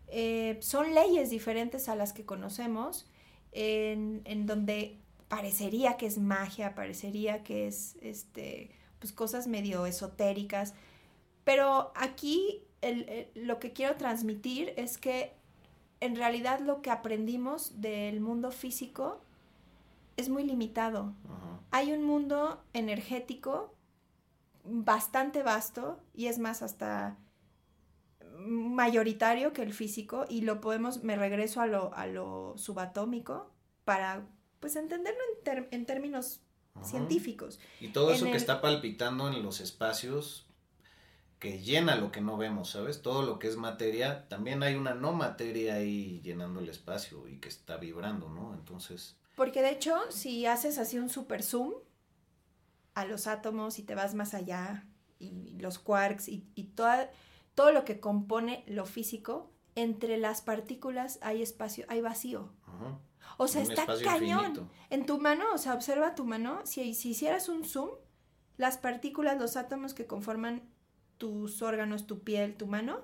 [0.08, 3.08] Eh, son leyes diferentes a las que conocemos,
[3.52, 8.72] en, donde parecería que es magia, parecería que es este
[9.06, 10.74] pues, cosas medio esotéricas.
[11.44, 12.64] Pero aquí
[13.36, 15.34] lo que quiero transmitir es que
[16.00, 19.22] en realidad lo que aprendimos del mundo físico
[20.18, 21.14] es muy limitado.
[21.72, 23.74] Hay un mundo energético
[24.64, 27.18] bastante vasto y es más hasta
[28.40, 33.52] mayoritario que el físico y lo podemos, me regreso a lo, a lo subatómico
[33.84, 34.26] para
[34.60, 35.22] pues entenderlo
[35.72, 36.42] en, términos
[36.84, 37.60] científicos.
[37.80, 40.46] Y todo eso que está palpitando en los espacios
[41.40, 43.02] que llena lo que no vemos, ¿sabes?
[43.02, 47.38] Todo lo que es materia, también hay una no materia ahí llenando el espacio y
[47.38, 48.54] que está vibrando, ¿no?
[48.54, 49.16] Entonces...
[49.36, 51.74] Porque de hecho, si haces así un super zoom
[52.94, 54.86] a los átomos y te vas más allá,
[55.20, 57.12] y los quarks y, y toda,
[57.54, 62.50] todo lo que compone lo físico, entre las partículas hay espacio, hay vacío.
[63.38, 64.70] O sea, está cañón.
[64.90, 67.90] En tu mano, o sea, observa tu mano, si, si hicieras un zoom,
[68.58, 70.64] las partículas, los átomos que conforman
[71.18, 73.00] tus órganos, tu piel, tu mano,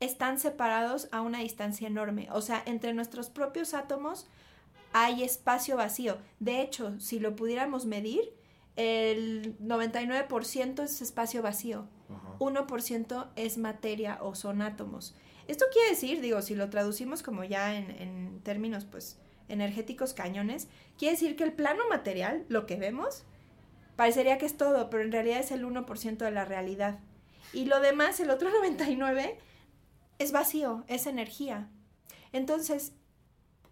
[0.00, 2.28] están separados a una distancia enorme.
[2.32, 4.26] O sea, entre nuestros propios átomos
[4.92, 6.18] hay espacio vacío.
[6.40, 8.32] De hecho, si lo pudiéramos medir,
[8.76, 11.86] el 99% es espacio vacío.
[12.38, 15.14] 1% es materia o son átomos.
[15.48, 20.68] Esto quiere decir, digo, si lo traducimos como ya en, en términos pues energéticos cañones,
[20.98, 23.24] quiere decir que el plano material, lo que vemos,
[23.96, 27.00] parecería que es todo, pero en realidad es el 1% de la realidad.
[27.52, 29.38] Y lo demás, el otro 99,
[30.18, 31.68] es vacío, es energía.
[32.32, 32.92] Entonces,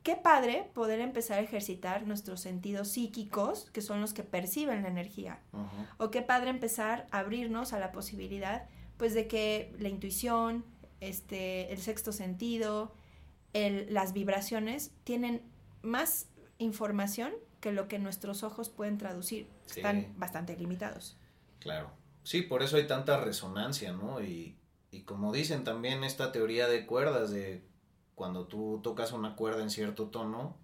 [0.02, 4.88] qué padre poder empezar a ejercitar nuestros sentidos psíquicos, que son los que perciben la
[4.88, 5.40] energía.
[5.98, 10.64] O qué padre empezar a abrirnos a la posibilidad, pues, de que la intuición,
[11.00, 12.94] este, el sexto sentido,
[13.52, 15.42] las vibraciones tienen
[15.84, 19.48] más información que lo que nuestros ojos pueden traducir.
[19.68, 21.16] Están bastante limitados.
[21.60, 21.90] Claro.
[22.22, 24.22] Sí, por eso hay tanta resonancia, ¿no?
[24.22, 24.56] Y,
[24.90, 27.62] y como dicen también esta teoría de cuerdas, de
[28.14, 30.56] cuando tú tocas una cuerda en cierto tono,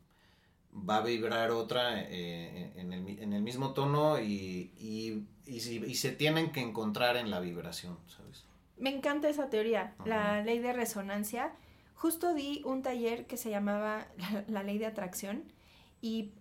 [0.73, 6.61] va a vibrar otra eh, en, el, mismo tono y, y, y, se tienen que
[6.61, 8.45] encontrar en la vibración, ¿sabes?
[8.77, 11.53] Me encanta esa teoría, la ley de resonancia.
[12.01, 14.07] Justo di un taller que se llamaba
[14.49, 15.45] la, ley de atracción
[16.01, 16.33] y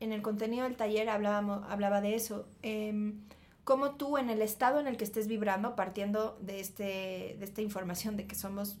[0.00, 2.48] en el contenido del taller hablábamos, hablaba de eso.
[2.62, 3.14] Eh,
[3.62, 7.62] cómo tú en el estado en el que estés vibrando, partiendo de, este, de esta
[7.62, 8.78] información de que somos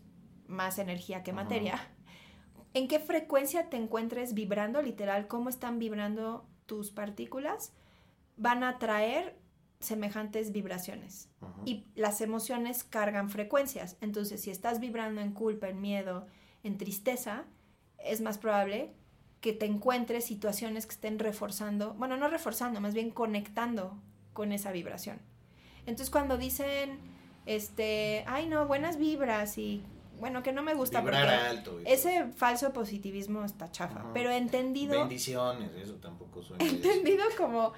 [0.48, 1.88] más energía que materia,
[2.74, 7.72] en qué frecuencia te encuentres vibrando, literal, cómo están vibrando tus partículas,
[8.36, 9.38] van a traer
[9.84, 11.28] semejantes vibraciones.
[11.64, 13.96] Y las emociones cargan frecuencias.
[14.00, 16.26] Entonces, si estás vibrando en culpa, en miedo,
[16.62, 17.44] en tristeza,
[17.98, 18.92] es más probable
[19.40, 24.00] que te encuentres situaciones que estén reforzando, bueno, no reforzando, más bien conectando
[24.32, 25.20] con esa vibración.
[25.80, 26.98] Entonces cuando dicen,
[27.44, 29.84] este, ay no, buenas vibras y
[30.18, 31.78] bueno, que no me gusta Vibrar alto.
[31.84, 34.98] Ese falso positivismo está chafa, pero entendido...
[35.00, 36.64] Bendiciones, eso tampoco suena.
[36.68, 37.74] Entendido como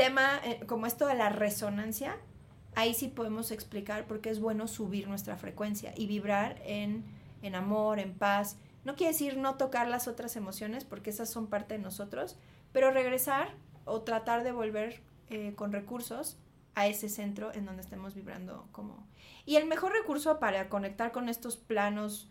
[0.00, 2.16] tema, eh, como esto de la resonancia,
[2.74, 7.04] ahí sí podemos explicar por qué es bueno subir nuestra frecuencia y vibrar en,
[7.42, 8.56] en amor, en paz.
[8.84, 12.38] No quiere decir no tocar las otras emociones, porque esas son parte de nosotros,
[12.72, 16.38] pero regresar o tratar de volver eh, con recursos
[16.74, 19.06] a ese centro en donde estemos vibrando como...
[19.44, 22.30] Y el mejor recurso para conectar con estos planos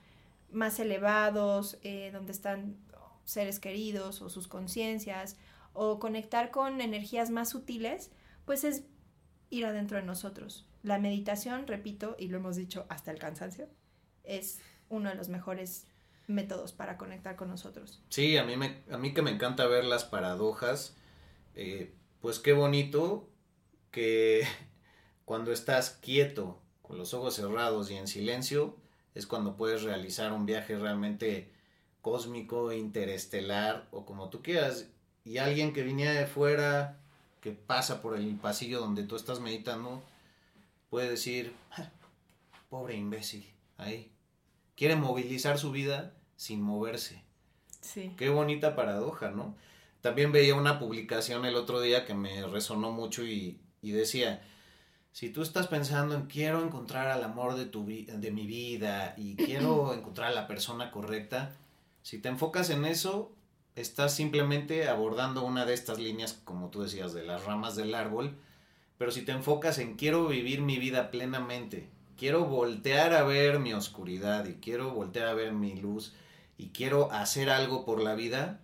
[0.51, 2.77] más elevados, eh, donde están
[3.25, 5.38] seres queridos o sus conciencias,
[5.81, 8.11] o conectar con energías más sutiles,
[8.43, 8.83] pues es
[9.49, 10.67] ir adentro de nosotros.
[10.83, 13.69] La meditación, repito, y lo hemos dicho hasta el cansancio,
[14.25, 15.87] es uno de los mejores
[16.27, 18.03] métodos para conectar con nosotros.
[18.09, 20.97] Sí, a mí, me, a mí que me encanta ver las paradojas,
[21.55, 23.29] eh, pues qué bonito
[23.89, 24.45] que
[25.23, 28.75] cuando estás quieto, con los ojos cerrados y en silencio,
[29.15, 31.53] es cuando puedes realizar un viaje realmente
[32.01, 34.89] cósmico, interestelar o como tú quieras.
[35.29, 36.97] Y alguien que viniera de fuera,
[37.39, 40.01] que pasa por el pasillo donde tú estás meditando,
[40.89, 41.91] puede decir, ah,
[42.67, 44.11] pobre imbécil, ahí.
[44.75, 47.21] Quiere movilizar su vida sin moverse.
[47.79, 48.11] Sí.
[48.17, 49.53] Qué bonita paradoja, ¿no?
[50.01, 54.41] También veía una publicación el otro día que me resonó mucho y, decía,
[55.11, 59.35] si tú estás pensando en quiero encontrar al amor de, tu de mi vida y
[59.35, 61.55] quiero encontrar a la persona correcta,
[62.01, 63.31] si te enfocas en eso,
[63.75, 68.38] estás simplemente abordando una de estas líneas, como tú decías, de las ramas del árbol,
[68.97, 73.73] pero si te enfocas en quiero vivir mi vida plenamente, quiero voltear a ver mi
[73.73, 76.13] oscuridad y quiero voltear a ver mi luz
[76.58, 78.60] y quiero hacer algo por la vida,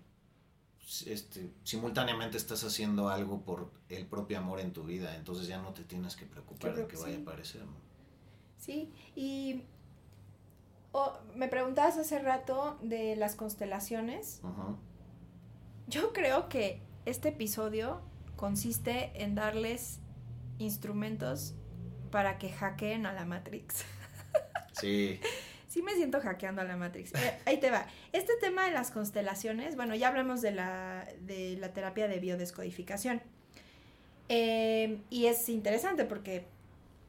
[1.05, 5.73] este, simultáneamente estás haciendo algo por el propio amor en tu vida, entonces ya no
[5.73, 7.63] te tienes que preocupar de que vaya a aparecer.
[8.57, 9.63] Sí, y
[11.35, 14.41] me preguntabas hace rato de las constelaciones.
[15.87, 18.01] Yo creo que este episodio
[18.35, 19.99] consiste en darles
[20.57, 21.53] instrumentos
[22.11, 23.83] para que hackeen a la Matrix.
[24.73, 25.21] Sí.
[25.69, 27.13] sí me siento hackeando a la Matrix.
[27.13, 27.87] Eh, ahí te va.
[28.11, 33.21] Este tema de las constelaciones, bueno, ya hablamos de la, de la terapia de biodescodificación.
[34.27, 36.45] Eh, y es interesante porque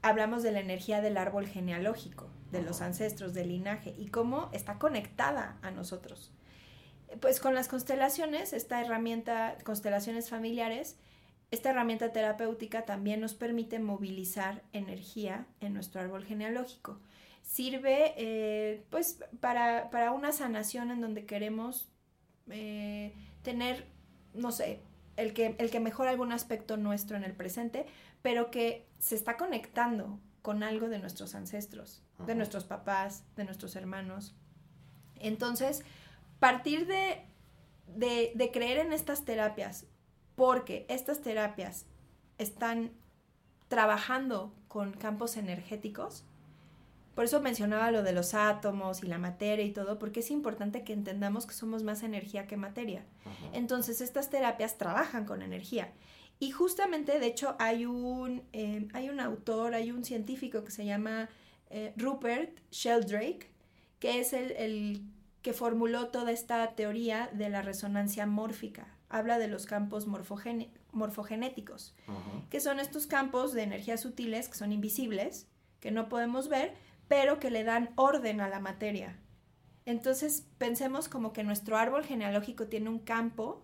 [0.01, 4.79] hablamos de la energía del árbol genealógico, de los ancestros, del linaje, y cómo está
[4.79, 6.31] conectada a nosotros.
[7.21, 10.97] Pues con las constelaciones, esta herramienta, constelaciones familiares,
[11.51, 16.99] esta herramienta terapéutica también nos permite movilizar energía en nuestro árbol genealógico.
[17.43, 21.89] Sirve eh, pues para, una sanación en donde queremos
[22.51, 23.87] eh, tener,
[24.35, 24.81] no sé,
[25.17, 27.87] el que, el que mejora algún aspecto nuestro en el presente,
[28.23, 33.77] pero que se está conectando con algo de nuestros ancestros, de nuestros papás, de nuestros
[33.77, 34.35] hermanos.
[35.17, 35.85] Entonces,
[36.39, 37.25] partir de,
[37.87, 39.87] de, creer en estas terapias,
[40.35, 41.87] porque estas terapias
[42.39, 42.93] están
[43.69, 46.25] trabajando con campos energéticos,
[47.15, 50.85] por eso mencionaba lo de los átomos y la materia y todo, porque es importante
[50.85, 53.07] que entendamos que somos más energía que materia.
[53.55, 55.93] Entonces, estas terapias trabajan con energía.
[56.39, 60.85] Y justamente, de hecho, hay un, eh, hay un autor, hay un científico que se
[60.85, 61.31] llama
[61.71, 63.51] eh, Rupert Sheldrake,
[63.99, 65.01] que es el,
[65.47, 68.89] que formuló toda esta teoría de la resonancia mórfica.
[69.09, 71.95] Habla de los campos morfogenéticos,
[72.51, 75.47] que son estos campos de energías sutiles que son invisibles,
[75.79, 76.75] que no podemos ver,
[77.07, 79.21] pero que le dan orden a la materia.
[79.85, 83.63] Entonces pensemos como que nuestro árbol genealógico tiene un campo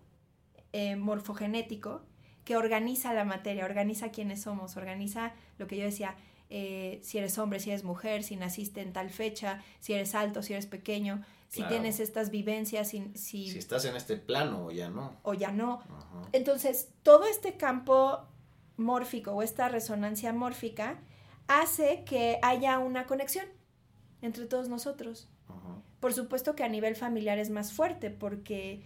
[0.71, 2.05] eh, morfogenético
[2.45, 6.15] que organiza la materia, organiza quiénes somos, organiza lo que yo decía,
[6.49, 10.43] eh, si eres hombre, si eres mujer, si naciste en tal fecha, si eres alto,
[10.43, 14.89] si eres pequeño, si tienes estas vivencias, si, si, estás en este plano o ya
[14.89, 15.19] no.
[15.21, 15.83] O ya no.
[16.31, 18.25] Entonces, todo este campo
[18.75, 20.99] mórfico o esta resonancia mórfica
[21.47, 23.45] hace que haya una conexión
[24.23, 25.29] entre todos nosotros.
[25.99, 28.81] Por supuesto que a nivel familiar es más fuerte porque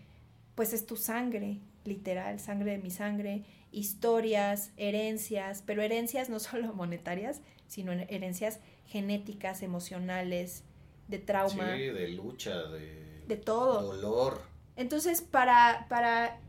[0.53, 6.73] pues es tu sangre, literal, sangre de mi sangre, historias, herencias, pero herencias no solo
[6.73, 10.65] monetarias, sino herencias genéticas, emocionales,
[11.07, 11.75] de trauma.
[11.75, 13.93] Sí, de lucha, de, de todo.
[13.93, 14.41] Dolor.
[14.75, 16.39] Entonces, para, para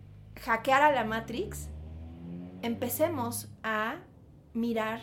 [0.44, 1.68] hackear a la Matrix,
[2.62, 4.00] empecemos a
[4.52, 5.00] mirar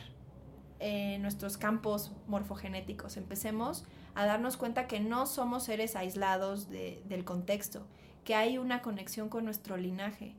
[0.79, 3.17] eh, nuestros campos morfogenéticos.
[3.17, 7.87] Empecemos a darnos cuenta que no somos seres aislados del contexto,
[8.23, 10.35] que hay una conexión con nuestro linaje.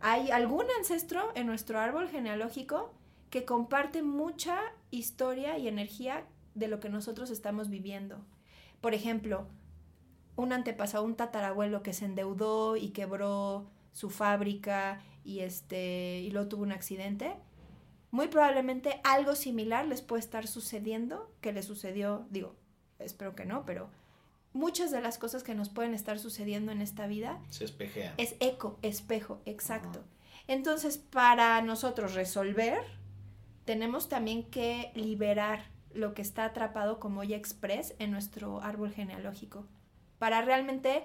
[0.00, 2.92] Hay algún ancestro en nuestro árbol genealógico
[3.30, 4.58] que comparte mucha
[4.90, 8.24] historia y energía de lo que nosotros estamos viviendo.
[8.80, 9.46] Por ejemplo,
[10.36, 16.48] un antepasado, un tatarabuelo que se endeudó y quebró su fábrica y este y luego
[16.48, 17.34] tuvo un accidente,
[18.10, 22.54] muy probablemente algo similar les puede estar sucediendo que le sucedió, digo,
[22.98, 23.90] espero que no, pero
[24.52, 28.14] muchas de las cosas que nos pueden estar sucediendo en esta vida se espejean.
[28.16, 30.04] Es eco, espejo, exacto.
[30.46, 32.78] Entonces, para nosotros resolver,
[33.64, 39.66] tenemos también que liberar lo que está atrapado como ya express en nuestro árbol genealógico,
[40.18, 41.04] para realmente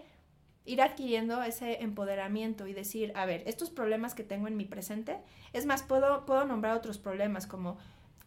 [0.66, 5.18] ir adquiriendo ese empoderamiento y decir, a ver, estos problemas que tengo en mi presente,
[5.52, 7.78] es más, puedo, puedo nombrar otros problemas como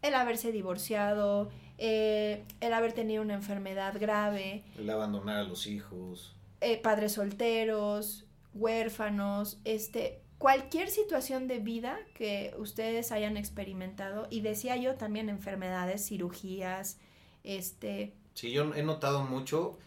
[0.02, 6.36] el haberse divorciado, eh, el haber tenido una enfermedad grave, el abandonar a los hijos,
[6.60, 14.76] eh, padres solteros, huérfanos, este, cualquier situación de vida que ustedes hayan experimentado y decía
[14.76, 16.98] yo también enfermedades, cirugías,
[17.44, 18.12] este.
[18.34, 19.78] Sí, yo he notado mucho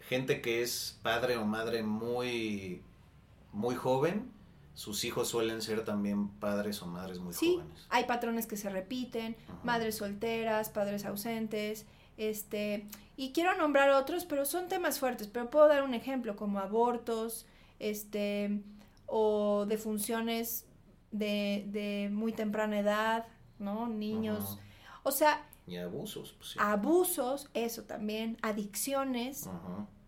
[0.00, 2.82] gente que es padre o madre muy,
[3.52, 4.30] muy joven,
[4.74, 7.86] sus hijos suelen ser también padres o madres muy sí, jóvenes.
[7.90, 11.86] Hay patrones que se repiten, madres solteras, padres ausentes,
[12.16, 12.86] este,
[13.16, 17.46] y quiero nombrar otros, pero son temas fuertes, pero puedo dar un ejemplo como abortos,
[17.78, 18.60] este,
[19.14, 20.64] o defunciones
[21.10, 23.26] de, de muy temprana edad,
[23.58, 23.86] ¿no?
[23.86, 24.58] Niños.
[25.02, 26.34] O sea, y abusos.
[26.38, 29.50] Pues abusos, eso también, adicciones.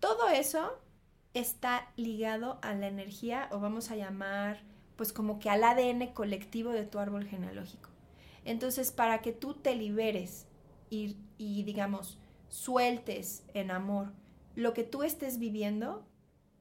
[0.00, 0.80] Todo eso
[1.34, 4.62] está ligado a la energía, o vamos a llamar,
[4.96, 7.90] pues como que al ADN colectivo de tu árbol genealógico.
[8.46, 10.46] Entonces, para que tú te liberes
[10.88, 14.12] y, y digamos, sueltes en amor
[14.54, 16.06] lo que tú estés viviendo,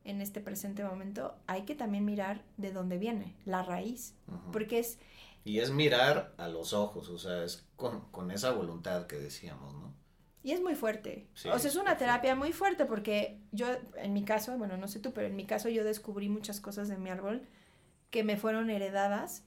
[0.03, 4.15] en este presente momento, hay que también mirar de dónde viene, la raíz,
[4.51, 4.99] porque es...
[5.45, 9.93] Y es mirar a los ojos, o sea, es con, esa voluntad que decíamos, ¿no?
[10.41, 11.27] Y es muy fuerte.
[11.33, 14.99] o sea, es una terapia muy fuerte porque yo, en mi caso, bueno, no sé
[14.99, 17.47] tú, pero en mi caso yo descubrí muchas cosas de mi árbol
[18.09, 19.43] que me fueron heredadas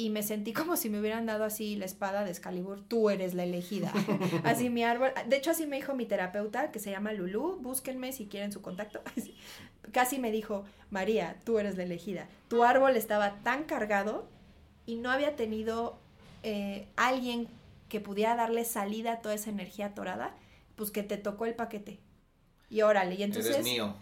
[0.00, 3.34] y me sentí como si me hubieran dado así la espada de Excalibur, tú eres
[3.34, 3.92] la elegida.
[4.44, 8.12] así mi árbol, de hecho así me dijo mi terapeuta, que se llama Lulu, búsquenme
[8.12, 9.02] si quieren su contacto.
[9.92, 12.28] Casi me dijo, María, tú eres la elegida.
[12.48, 14.26] Tu árbol estaba tan cargado
[14.86, 15.98] y no había tenido
[16.44, 17.48] eh, alguien
[17.90, 20.34] que pudiera darle salida a toda esa energía atorada,
[20.76, 21.98] pues que te tocó el paquete.
[22.70, 23.52] Y órale, y entonces...
[23.52, 23.94] Eres mío,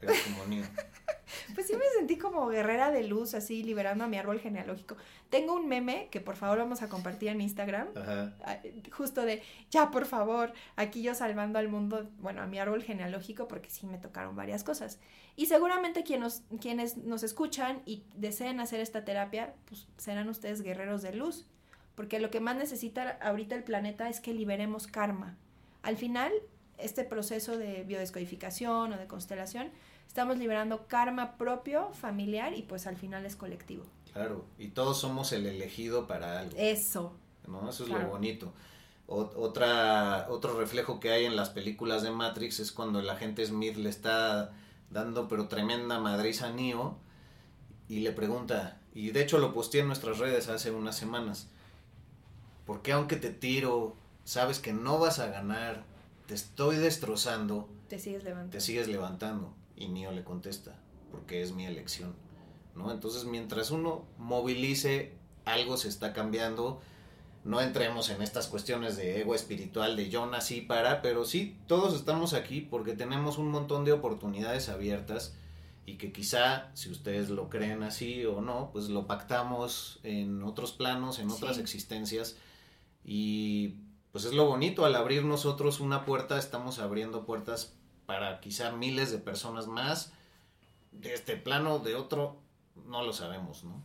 [0.00, 0.64] eres como mío.
[1.54, 4.96] Pues sí me sentí como guerrera de luz, así liberando a mi árbol genealógico.
[5.30, 8.58] Tengo un meme que por favor vamos a compartir en Instagram, ah,
[8.90, 13.48] justo de, ya por favor, aquí yo salvando al mundo, bueno, a mi árbol genealógico,
[13.48, 14.98] porque sí me tocaron varias cosas.
[15.36, 21.02] Y seguramente quienes, quienes nos escuchan y deseen hacer esta terapia, pues serán ustedes guerreros
[21.02, 21.46] de luz,
[21.94, 25.36] porque lo que más necesita ahorita el planeta es que liberemos karma.
[25.82, 26.32] Al final,
[26.78, 29.70] este proceso de biodescodificación o de constelación,
[30.12, 33.84] estamos liberando karma propio, familiar y pues al final es colectivo.
[34.12, 36.54] Claro, y todos somos el elegido para algo.
[36.58, 37.14] Eso.
[37.48, 37.70] ¿no?
[37.70, 38.52] Eso es lo bonito.
[39.06, 43.78] otra, otro reflejo que hay en las películas de Matrix es cuando el agente Smith
[43.78, 44.52] le está
[44.90, 46.98] dando pero tremenda madriz a Neo
[47.88, 51.48] y le pregunta, y de hecho lo posteé en nuestras redes hace unas semanas,
[52.66, 55.84] ¿por qué aunque te tiro, sabes que no vas a ganar,
[56.26, 58.52] te estoy destrozando, te sigues levantando?
[58.52, 59.61] Te sigues levantando.
[59.76, 60.78] Y Neo le contesta,
[61.10, 62.14] porque es mi elección.
[62.74, 62.90] ¿no?
[62.90, 65.12] Entonces, mientras uno movilice,
[65.44, 66.80] algo se está cambiando.
[67.44, 71.94] No entremos en estas cuestiones de ego espiritual, de yo nací para, pero sí, todos
[71.94, 75.34] estamos aquí porque tenemos un montón de oportunidades abiertas
[75.84, 80.70] y que quizá, si ustedes lo creen así o no, pues lo pactamos en otros
[80.72, 82.36] planos, en otras existencias.
[83.04, 83.78] Y
[84.12, 87.74] pues es lo bonito, al abrir nosotros una puerta, estamos abriendo puertas
[88.12, 90.12] para quizá miles de personas más,
[90.90, 92.36] de este plano, de otro,
[92.86, 93.82] no lo sabemos, ¿no?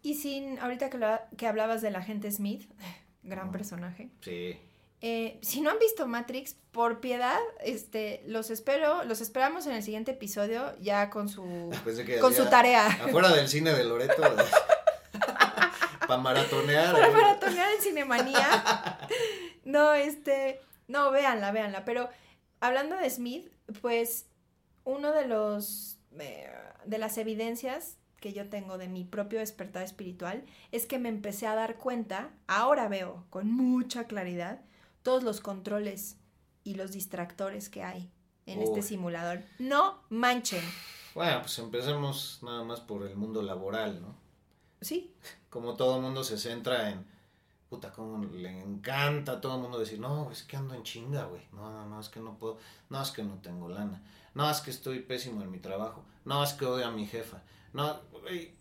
[0.00, 0.98] Y sin, ahorita que,
[1.36, 2.70] que hablabas del agente Smith,
[3.22, 4.08] gran personaje.
[4.22, 4.58] Sí.
[5.02, 9.82] Eh, si no han visto Matrix, por piedad, este, los espero, los esperamos en el
[9.82, 11.70] siguiente episodio ya con su,
[12.22, 12.86] con su tarea.
[13.04, 14.22] Afuera del cine de Loreto.
[16.08, 16.92] para maratonear.
[16.94, 18.98] Para maratonear en Cinemanía.
[19.66, 22.08] No, este, no, véanla, véanla, pero
[22.60, 23.50] hablando de Smith,
[23.80, 24.26] pues
[24.84, 26.50] uno de los eh,
[26.86, 31.46] de las evidencias que yo tengo de mi propio despertar espiritual es que me empecé
[31.46, 34.60] a dar cuenta, ahora veo con mucha claridad
[35.02, 36.16] todos los controles
[36.64, 38.10] y los distractores que hay
[38.46, 39.42] en este simulador.
[39.58, 40.62] No manchen.
[41.14, 44.16] Bueno, pues empecemos nada más por el mundo laboral, ¿no?
[44.80, 45.12] Sí.
[45.50, 47.04] Como todo el mundo se centra en
[47.68, 51.24] puta, como le encanta a todo el mundo decir, no, es que ando en chinga,
[51.24, 51.42] güey.
[51.52, 52.58] No, no, no, es que no puedo.
[52.88, 54.02] No, es que no tengo lana.
[54.34, 56.04] No, es que estoy pésimo en mi trabajo.
[56.24, 57.42] No, es que odio a mi jefa.
[57.72, 58.54] No, güey.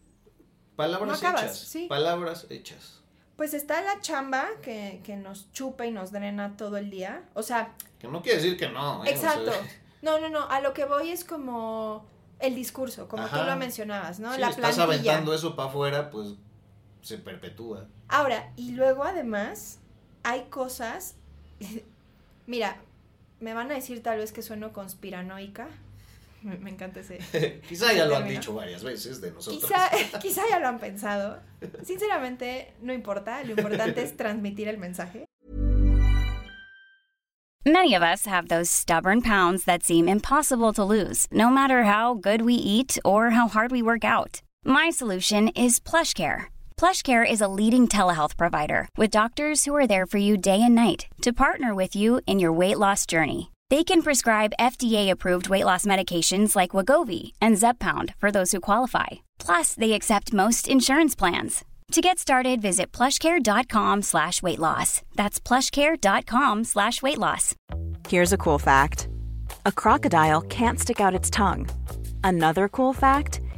[0.75, 1.57] Palabras hechas.
[1.57, 1.87] ¿sí?
[1.87, 3.01] Palabras hechas.
[3.35, 7.23] Pues está la chamba que, que, nos chupa y nos drena todo el día.
[7.33, 7.75] O sea.
[7.99, 9.05] Que no quiere decir que no.
[9.05, 9.11] ¿eh?
[9.11, 9.51] Exacto.
[10.01, 10.49] no, no, no.
[10.49, 12.05] A lo que voy es como
[12.39, 14.29] el discurso, como tú lo mencionabas, ¿no?
[14.31, 14.69] la plantilla.
[14.69, 16.35] estás aventando eso para afuera, pues
[17.07, 17.87] se perpetúa.
[18.09, 19.79] Ahora, y luego además
[20.23, 21.15] hay cosas,
[22.45, 22.77] mira,
[23.39, 25.69] me van a decir tal vez que sueno conspiranoica.
[26.43, 27.17] Me, encanta ese.
[27.67, 29.63] quizá ya lo han dicho varias veces de nosotros.
[29.63, 31.39] Quizá, quizá ya lo han pensado.
[31.83, 33.43] Sinceramente, no importa.
[33.43, 35.25] Lo importante es transmitir el mensaje.
[37.65, 42.13] Many of us have those stubborn pounds that seem impossible to lose, no matter how
[42.13, 44.41] good we eat or how hard we work out.
[44.63, 46.45] My solution is PlushCare.
[46.77, 50.75] PlushCare is a leading telehealth provider with doctors who are there for you day and
[50.75, 53.51] night to partner with you in your weight loss journey.
[53.71, 59.07] They can prescribe FDA-approved weight loss medications like Wagovi and Zepbound for those who qualify.
[59.39, 61.65] Plus, they accept most insurance plans.
[61.93, 65.01] To get started, visit plushcare.com slash weight loss.
[65.15, 67.55] That's plushcare.com slash weight loss.
[68.07, 69.09] Here's a cool fact.
[69.65, 71.67] A crocodile can't stick out its tongue.
[72.23, 73.41] Another cool fact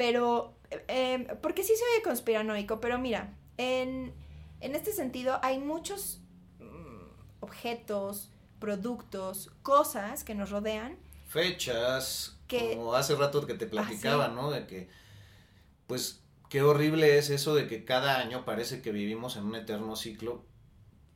[0.00, 0.54] Pero,
[0.88, 4.14] eh, porque sí se oye conspiranoico, pero mira, en,
[4.60, 6.22] en este sentido hay muchos
[6.58, 7.02] mm,
[7.40, 10.96] objetos, productos, cosas que nos rodean.
[11.26, 14.34] Fechas, Que- como hace rato que te platicaba, Ah, sí.
[14.36, 14.50] ¿no?
[14.50, 14.88] De que,
[15.86, 19.96] pues, qué horrible es eso de que cada año parece que vivimos en un eterno
[19.96, 20.46] ciclo.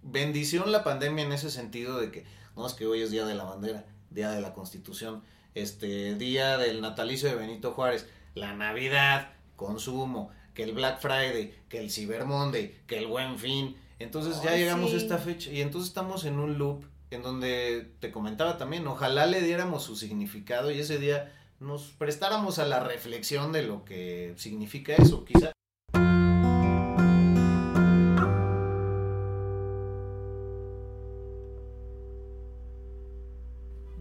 [0.02, 3.34] Bendición la pandemia en ese sentido de que, no, es que hoy es Día de
[3.34, 5.22] la Bandera, Día de la Constitución,
[5.54, 11.78] este, Día del Natalicio de Benito Juárez, la Navidad, consumo, que el Black Friday, que
[11.78, 13.76] el Cyber Monday, que el Buen Fin.
[13.98, 14.96] Entonces ya llegamos sí.
[14.96, 19.26] a esta fecha y entonces estamos en un loop en donde te comentaba también, ojalá
[19.26, 24.34] le diéramos su significado y ese día nos prestáramos a la reflexión de lo que
[24.36, 25.52] significa eso, quizá.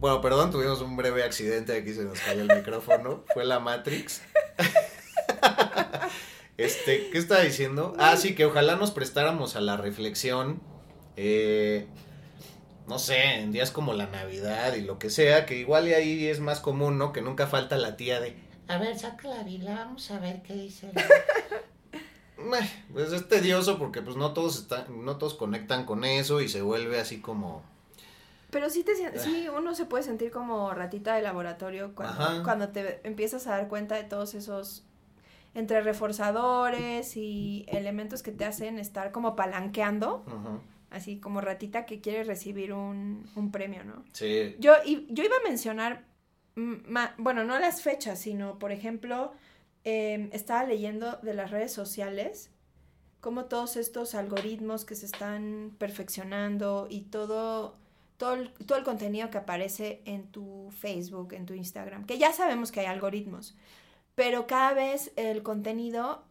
[0.04, 4.20] Bueno, perdón, tuvimos un breve accidente, aquí se nos cayó el micrófono, fue la Matrix.
[6.58, 7.94] Este, ¿qué estaba diciendo?
[7.98, 10.60] Ah, sí, que ojalá nos prestáramos a la reflexión,
[11.16, 11.86] eh,
[12.86, 16.26] no sé, en días como la Navidad y lo que sea, que igual y ahí
[16.26, 17.14] es más común, ¿no?
[17.14, 18.36] Que nunca falta la tía de,
[18.68, 20.90] A ver, saca la Biblia, vamos a ver qué dice.
[22.92, 26.60] Pues es tedioso porque pues no todos están, no todos conectan con eso y se
[26.60, 27.62] vuelve así como,
[28.54, 32.42] Pero sí, te, sien- sí, uno se puede sentir como ratita de laboratorio cuando, Ajá.
[32.44, 34.84] cuando te empiezas a dar cuenta de todos esos
[35.54, 42.00] entre reforzadores y elementos que te hacen estar como palanqueando, ujú, así como ratita que
[42.00, 44.04] quiere recibir un, un premio, ¿no?
[44.12, 46.04] sí, Yo, y, yo iba a mencionar,
[46.54, 49.32] ma- bueno, no las fechas, sino, por ejemplo,
[49.82, 52.50] em, estaba leyendo de las redes sociales,
[53.20, 57.76] cómo todos estos algoritmos que se están perfeccionando y todo,
[58.16, 62.32] todo, el, todo el contenido que aparece en tu Facebook, en tu Instagram, que ya
[62.32, 63.54] sabemos que hay algoritmos,
[64.14, 66.24] pero cada vez el contenido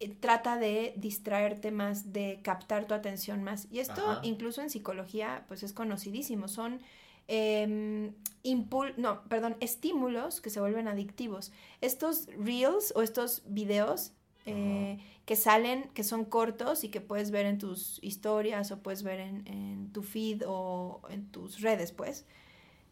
[0.00, 3.66] eh, trata de distraerte más, de captar tu atención más.
[3.70, 4.20] Y esto Ajá.
[4.22, 6.80] incluso en psicología pues es conocidísimo, son
[7.28, 8.12] em,
[8.44, 11.52] impul- no, perdón, estímulos que se vuelven adictivos.
[11.80, 14.12] Estos reels o estos videos
[14.46, 19.02] eh, que salen, que son cortos y que puedes ver en tus historias o puedes
[19.02, 22.26] ver en, en tu feed o en tus redes, pues,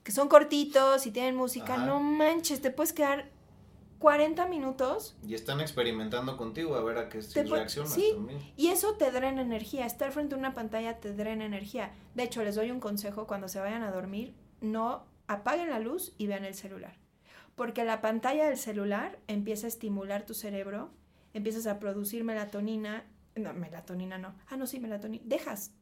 [0.02, 1.86] que son cortitos y tienen música, Ajá.
[1.86, 3.30] no manches, te puedes quedar
[4.04, 8.12] 40 minutos y están experimentando contigo a ver a qué si reaccionas sí.
[8.14, 8.38] también.
[8.54, 9.86] y eso te drena energía.
[9.86, 11.90] Estar frente a una pantalla te drena energía.
[12.14, 16.12] De hecho, les doy un consejo cuando se vayan a dormir, no apaguen la luz
[16.18, 16.98] y vean el celular.
[17.54, 20.90] Porque la pantalla del celular empieza a estimular tu cerebro,
[21.34, 23.04] empiezas a producir melatonina.
[23.36, 24.34] No, melatonina no.
[24.48, 25.22] Ah, no, sí, melatonina.
[25.26, 25.72] Dejas.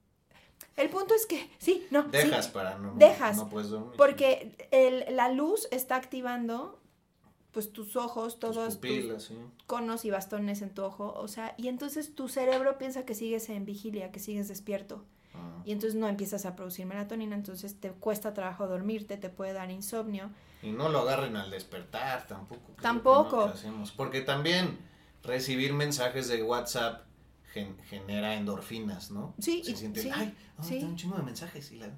[0.77, 2.05] El punto es que, sí, no.
[2.05, 2.09] sí.
[2.13, 3.93] Dejas para no, Dejas, no puedes dormir.
[3.97, 6.79] Porque el- la luz está activando
[7.51, 9.37] pues tus ojos, todos tus pupilas, sí.
[9.67, 13.51] conos y bastones en tu ojo, o sea, y entonces tu cerebro piensa que sigues
[13.51, 15.61] en vigilia, que sigues despierto, Ah.
[15.67, 19.71] y entonces no empiezas a producir melatonina, entonces te cuesta trabajo dormirte, te puede dar
[19.71, 20.31] insomnio.
[20.63, 22.73] Y no lo agarren al despertar tampoco.
[22.81, 23.37] Tampoco.
[23.49, 23.93] no hacemos.
[23.93, 24.79] Porque también
[25.23, 27.05] recibir mensajes de WhatsApp
[27.53, 29.35] gen- genera endorfinas, ¿no?
[29.39, 30.79] Sí, Se y- siente, sí, ay, ay, sí.
[30.83, 31.71] un chingo de mensajes.
[31.73, 31.91] Y, la-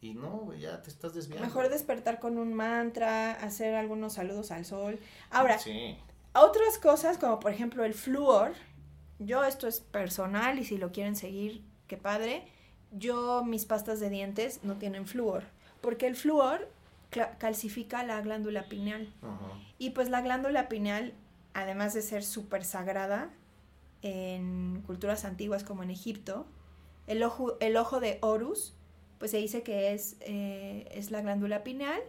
[0.00, 1.46] y no, ya te estás desviando.
[1.46, 4.98] Mejor despertar con un mantra, hacer algunos saludos al sol.
[5.30, 5.96] Ahora, Sí.
[6.34, 8.52] otras cosas como por ejemplo el flúor,
[9.18, 12.46] yo esto es personal y si lo quieren seguir, qué padre,
[12.92, 15.44] yo mis pastas de dientes no tienen flúor,
[15.80, 16.68] porque el flúor
[17.38, 19.12] calcifica la glándula pineal.
[19.78, 21.14] Y pues la glándula pineal,
[21.54, 23.30] además de ser súper sagrada
[24.02, 26.46] en culturas antiguas como en Egipto,
[27.06, 28.74] el ojo, el ojo de Horus,
[29.18, 32.00] pues se dice que es, eh, es la glándula pineal,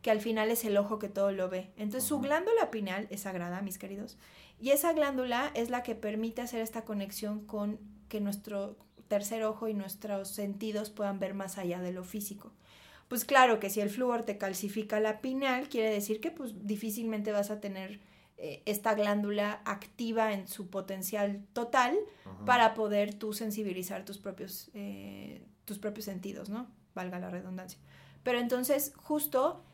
[0.00, 1.70] que al final es el ojo que todo lo ve.
[1.76, 4.16] Entonces su glándula pineal es sagrada, mis queridos.
[4.60, 7.78] Y esa glándula es la que permite hacer esta conexión con
[8.08, 8.76] que nuestro
[9.08, 12.52] tercer ojo y nuestros sentidos puedan ver más allá de lo físico.
[13.08, 17.32] Pues claro que si el flúor te calcifica la pineal, quiere decir que pues difícilmente
[17.32, 18.00] vas a tener
[18.46, 22.44] eh, esta glándula activa en su potencial total Ajá.
[22.44, 26.66] para poder tú sensibilizar tus propios, eh, tus propios sentidos, ¿no?
[26.94, 27.78] Valga la redundancia.
[28.22, 29.64] Pero entonces, justo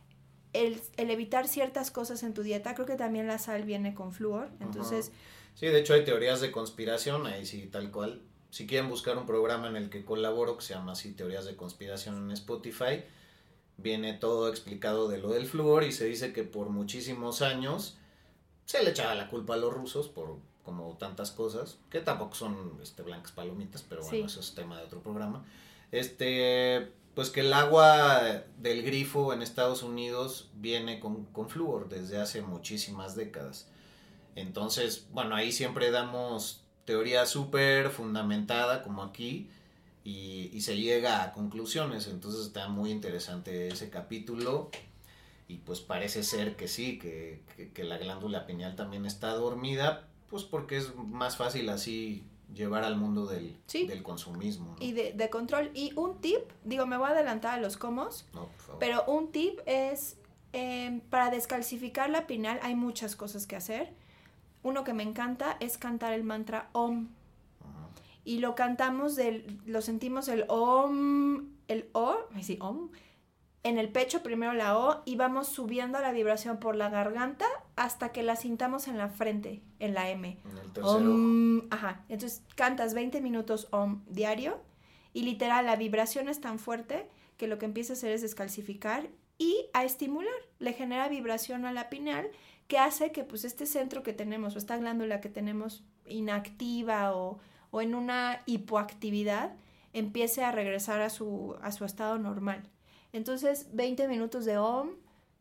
[0.52, 4.12] el, el evitar ciertas cosas en tu dieta, creo que también la sal viene con
[4.12, 5.10] flúor, entonces,
[5.56, 8.22] Sí, de hecho hay teorías de conspiración, ahí sí, tal cual.
[8.50, 11.56] Si quieren buscar un programa en el que colaboro, que se llama así Teorías de
[11.56, 13.02] Conspiración en Spotify,
[13.76, 17.98] viene todo explicado de lo del flúor y se dice que por muchísimos años
[18.70, 22.78] se le echaba la culpa a los rusos por como tantas cosas, que tampoco son
[22.80, 24.22] este, blancas palomitas, pero bueno, Sí.
[24.24, 25.44] eso es tema de otro programa.
[25.90, 32.18] Este, pues que el agua del grifo en Estados Unidos viene con, con flúor desde
[32.18, 33.66] hace muchísimas décadas.
[34.36, 39.50] Entonces, bueno, ahí siempre damos teoría súper fundamentada como aquí
[40.04, 42.06] y, y se llega a conclusiones.
[42.06, 44.70] Entonces está muy interesante ese capítulo
[45.50, 50.08] y pues parece ser que sí, que, que- que la glándula pineal también está dormida,
[50.28, 52.24] pues porque es más fácil así
[52.54, 53.86] llevar al mundo del, Sí.
[53.86, 54.76] del consumismo.
[54.78, 54.84] ¿no?
[54.84, 55.70] Y de, de control.
[55.74, 58.78] Y un tip, digo, me voy a adelantar a los comos, No, por favor.
[58.80, 60.16] pero un tip es,
[60.52, 63.92] eh, para descalcificar la pineal hay muchas cosas que hacer.
[64.62, 67.08] Uno que me encanta es cantar el mantra OM.
[68.24, 72.90] Y lo cantamos del, lo sentimos el OM, el O, sí, OM,
[73.62, 77.44] en el pecho primero la O y vamos subiendo la vibración por la garganta
[77.76, 80.38] hasta que la sintamos en la frente, en la M.
[80.44, 80.96] En el tercer.
[80.96, 82.04] Om, ajá.
[82.08, 84.60] Entonces cantas 20 minutos om diario
[85.12, 89.08] y literal la vibración es tan fuerte que lo que empieza a hacer es descalcificar
[89.36, 90.32] y a estimular.
[90.58, 92.28] Le genera vibración a la pineal
[92.66, 97.40] que hace que pues este centro que tenemos o esta glándula que tenemos inactiva o,
[97.70, 99.52] o en una hipoactividad
[99.92, 102.62] empiece a regresar a su, a su estado normal.
[103.12, 104.90] Entonces 20 minutos de om,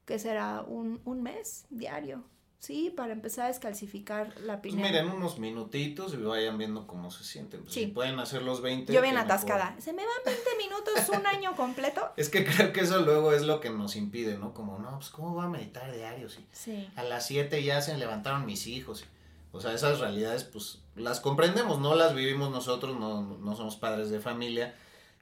[0.05, 2.23] que será un, un mes diario.
[2.61, 4.91] Sí, para empezar a descalcificar la Pues pineal.
[4.91, 7.61] miren, unos minutitos y vayan viendo cómo se sienten.
[7.61, 7.81] Pues Sí.
[7.85, 8.91] Si pueden hacer los 20.
[8.91, 9.31] Yo bien mejor.
[9.31, 9.75] atascada.
[9.79, 12.01] Se me van 20 minutos un año completo.
[12.17, 14.53] Es que creo que eso luego es lo que nos impide, ¿no?
[14.53, 16.27] Como, no, pues ¿cómo va a meditar diario?
[16.27, 16.89] Si Sí.
[16.97, 19.05] a las 7 ya se levantaron mis hijos.
[19.53, 24.09] O sea, esas realidades, pues las comprendemos, no las vivimos nosotros, no, no somos padres
[24.09, 24.75] de familia.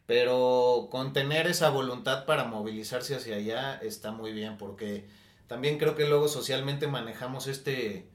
[0.07, 5.05] Pero con tener esa voluntad para movilizarse hacia allá está muy bien, porque
[5.47, 8.07] también creo que luego socialmente manejamos este,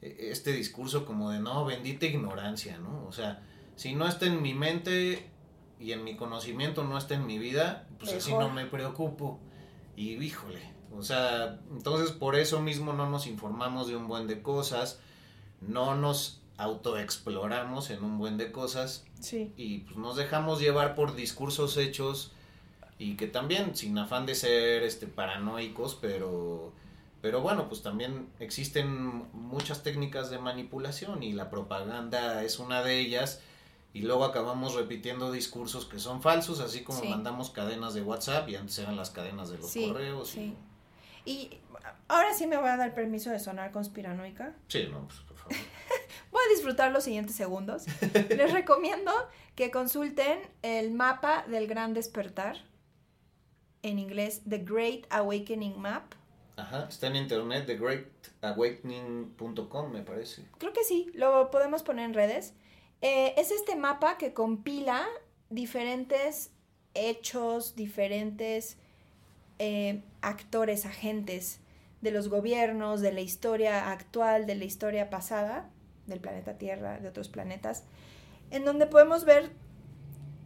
[0.00, 3.04] este discurso como de no, bendita ignorancia, ¿no?
[3.06, 3.42] O sea,
[3.76, 5.30] si no está en mi mente
[5.78, 9.38] y en mi conocimiento, no está en mi vida, pues así no me preocupo.
[9.96, 10.62] Y híjole,
[10.96, 14.98] o sea, entonces por eso mismo no nos informamos de un buen de cosas,
[15.60, 19.52] no nos autoexploramos en un buen de cosas Sí.
[19.56, 22.32] y pues nos dejamos llevar por discursos hechos
[22.98, 26.72] y que también sin afán de ser este paranoicos pero
[27.20, 32.98] pero bueno pues también existen muchas técnicas de manipulación y la propaganda es una de
[33.00, 33.40] ellas
[33.94, 37.08] y luego acabamos repitiendo discursos que son falsos así como Sí.
[37.08, 40.54] mandamos cadenas de WhatsApp y antes eran las cadenas de los Sí, correos sí.
[41.24, 41.58] y Y
[42.08, 44.54] ahora sí me voy a dar permiso de sonar conspiranoica.
[44.68, 45.20] sí no pues
[46.38, 47.84] Voy a disfrutar los siguientes segundos.
[48.28, 49.10] Les recomiendo
[49.56, 52.58] que consulten el mapa del gran despertar.
[53.82, 56.12] En inglés, The Great Awakening Map.
[56.56, 62.54] ajá está en internet thegreatawakening.com me parece Creo que sí, lo podemos poner en redes.
[63.00, 65.08] Eh, es este mapa que compila
[65.50, 66.52] diferentes
[66.94, 68.76] hechos, diferentes
[69.58, 71.58] eh, actores, agentes
[72.00, 75.68] de los gobiernos, de la historia actual, de la historia pasada,
[76.08, 77.84] del planeta Tierra, de otros planetas,
[78.50, 79.52] en donde podemos ver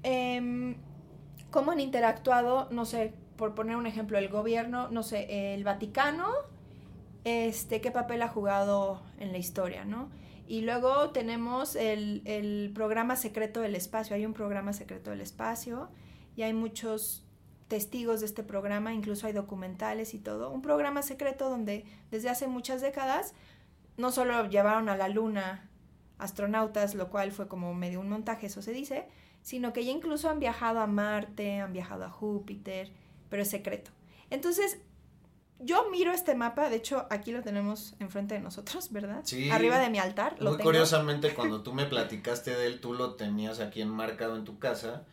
[0.02, 0.76] em,
[1.50, 6.28] cómo han interactuado, no sé, por poner un ejemplo, el gobierno, no sé, el Vaticano,
[7.24, 10.10] este, qué papel ha jugado en la historia, ¿no?
[10.46, 14.16] Y luego tenemos el, el programa secreto del espacio.
[14.16, 15.88] Hay un programa secreto del espacio
[16.36, 17.24] y hay muchos
[17.68, 20.50] testigos de este programa, incluso hay documentales y todo.
[20.50, 23.32] Un programa secreto donde desde hace muchas décadas
[23.96, 25.68] no solo llevaron a la luna
[26.18, 29.06] astronautas, lo cual fue como medio un montaje, eso se dice,
[29.42, 32.92] sino que ya incluso han viajado a Marte, han viajado a Júpiter,
[33.28, 33.90] pero es secreto.
[34.30, 34.78] Entonces,
[35.58, 39.20] yo miro este mapa, de hecho aquí lo tenemos enfrente de nosotros, ¿verdad?
[39.24, 39.50] Sí.
[39.50, 40.70] Arriba de mi altar, lo Muy tengo.
[40.70, 45.04] curiosamente, cuando tú me platicaste de él, tú lo tenías aquí enmarcado en tu casa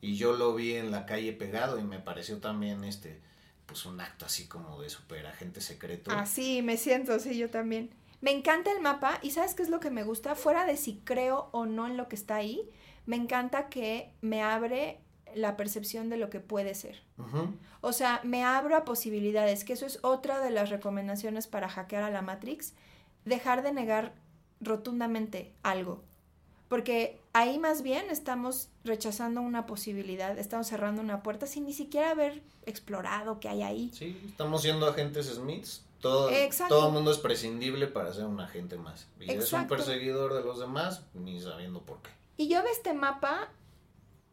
[0.00, 3.20] y yo lo vi en la calle pegado y me pareció también este,
[3.66, 6.10] pues un acto así como de super agente secreto.
[6.12, 7.90] Así me siento, sí, yo también.
[8.20, 10.34] Me encanta el mapa y ¿sabes qué es lo que me gusta?
[10.34, 12.68] Fuera de si creo o no en lo que está ahí,
[13.04, 15.00] me encanta que me abre
[15.34, 17.02] la percepción de lo que puede ser.
[17.80, 22.02] O sea, me abro a posibilidades, que eso es otra de las recomendaciones para hackear
[22.02, 22.74] a la Matrix,
[23.24, 24.14] dejar de negar
[24.60, 26.02] rotundamente algo.
[26.68, 32.10] Porque ahí más bien estamos rechazando una posibilidad, estamos cerrando una puerta sin ni siquiera
[32.10, 33.90] haber explorado qué hay ahí.
[33.94, 35.85] Sí, estamos siendo agentes Smiths.
[36.00, 36.74] Todo, Exacto.
[36.76, 39.08] todo mundo es prescindible para ser un agente más.
[39.18, 39.74] Y eres un Exacto.
[39.76, 42.10] perseguidor de los demás, ni sabiendo por qué.
[42.36, 43.48] Y yo de este mapa,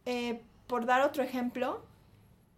[0.05, 1.81] eh, por dar otro ejemplo,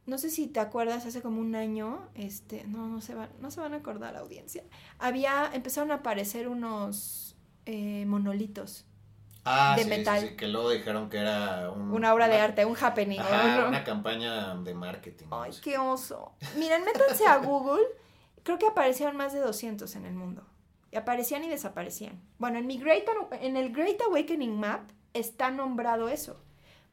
[0.08, 3.52] no sé si te acuerdas, hace como un año, este, no, no se van, no
[3.52, 4.64] se van a acordar la audiencia,
[5.00, 7.36] había, empezaron a aparecer unos
[7.66, 8.86] eh, monolitos.
[9.48, 10.22] Ah, de sí, sí, metal.
[10.22, 13.20] sí, que luego dijeron que era un- Una obra de arte, un happening.
[13.20, 13.68] Ajá, ¿no?
[13.68, 15.28] una campaña de marketing.
[15.30, 15.62] Ay, no sé.
[15.62, 16.32] qué oso.
[16.58, 17.84] Miren, métanse a Google.
[18.46, 20.46] Creo que aparecieron más de 200 en el mundo.
[20.92, 22.22] Y aparecían y desaparecían.
[22.38, 23.04] Bueno, en, mi Great,
[23.42, 26.40] en el Great Awakening Map está nombrado eso.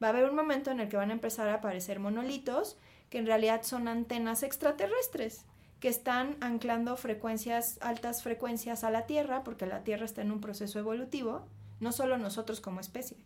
[0.02, 2.78] Va a haber un momento en el que van a empezar a aparecer monolitos
[3.10, 5.44] que en realidad son antenas extraterrestres
[5.78, 10.40] que están anclando frecuencias, altas frecuencias a la Tierra, porque la Tierra está en un
[10.40, 11.44] proceso evolutivo,
[11.82, 13.18] no solo nosotros como especie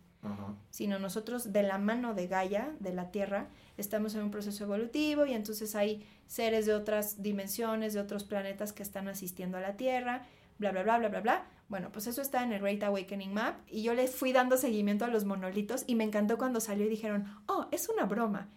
[0.69, 3.47] sino nosotros de la mano de Gaia, de la Tierra,
[3.77, 8.73] estamos en un proceso evolutivo y entonces hay seres de otras dimensiones, de otros planetas
[8.73, 10.25] que están asistiendo a la Tierra,
[10.57, 11.45] bla, bla, bla, bla, bla, bla.
[11.69, 15.05] Bueno, pues eso está en el Great Awakening Map y yo les fui dando seguimiento
[15.05, 18.49] a los monolitos y me encantó cuando salió y dijeron, oh, es una broma.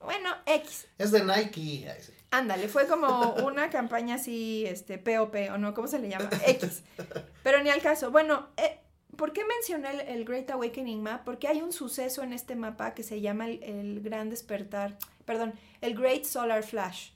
[0.00, 0.88] Bueno, X.
[0.98, 1.86] Es de Nike.
[2.30, 6.30] Ándale, fue como una campaña así, este, POP, o no, ¿cómo se le llama?
[6.46, 6.82] X.
[7.42, 8.10] Pero ni al caso.
[8.10, 8.80] Bueno, eh,
[9.20, 11.24] ¿por qué mencioné el, el Great Awakening Map?
[11.24, 15.52] Porque hay un suceso en este mapa que se llama el, el Gran Despertar, perdón,
[15.82, 17.10] el Great Solar Flash.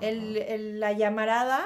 [0.00, 1.64] El- la llamarada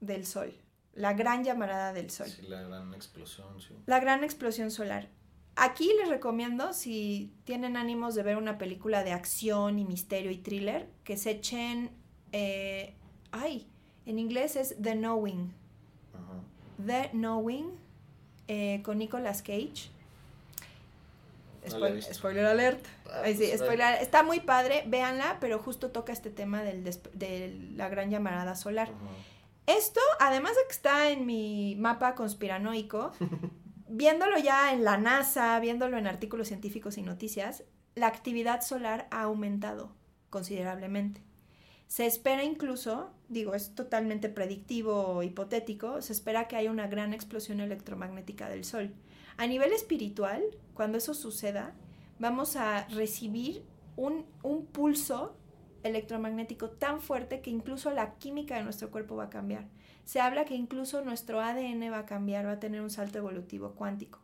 [0.00, 0.52] del Sol,
[0.94, 2.28] la gran llamarada del Sol.
[2.28, 3.74] Sí, la gran explosión, sí.
[3.86, 5.08] La gran explosión solar.
[5.56, 10.38] Aquí les recomiendo, si tienen ánimos de ver una película de acción y misterio y
[10.38, 11.90] thriller, que se echen...
[12.32, 12.94] eh,
[13.32, 13.66] ay,
[14.06, 15.52] en inglés es The Knowing.
[16.86, 17.68] The Knowing,
[18.52, 19.90] eh, con Nicolas Cage.
[21.66, 22.84] Spoil- spoiler alert.
[23.06, 26.82] Ah, sí, pues, spoiler- Está muy padre, véanla, pero justo toca este tema del
[27.12, 28.88] de la gran llamarada solar.
[29.66, 33.12] Esto, además de que está en mi mapa conspiranoico,
[33.88, 37.62] viéndolo ya en la NASA, viéndolo en artículos científicos y noticias,
[37.94, 39.92] la actividad solar ha aumentado
[40.30, 41.20] considerablemente.
[41.90, 47.12] Se espera incluso, digo, es totalmente predictivo o hipotético, se espera que haya una gran
[47.12, 48.94] explosión electromagnética del Sol.
[49.36, 50.40] A nivel espiritual,
[50.72, 51.74] cuando eso suceda,
[52.20, 53.64] vamos a recibir
[53.96, 55.34] un, un pulso
[55.82, 59.66] electromagnético tan fuerte que incluso la química de nuestro cuerpo va a cambiar.
[60.04, 63.72] Se habla que incluso nuestro ADN va a cambiar, va a tener un salto evolutivo
[63.72, 64.20] cuántico.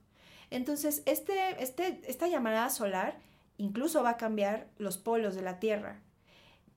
[0.50, 3.18] Entonces, este, este, esta llamada solar
[3.58, 6.00] incluso va a cambiar los polos de la Tierra.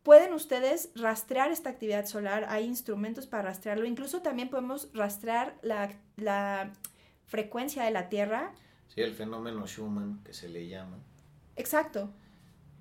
[0.04, 5.92] Pueden ustedes rastrear esta actividad solar, hay instrumentos para rastrearlo, incluso también podemos rastrear la,
[6.16, 6.72] la
[7.28, 8.54] frecuencia de la Tierra.
[8.88, 10.98] Sí, el fenómeno Schumann, que se le llama.
[11.56, 12.10] Exacto,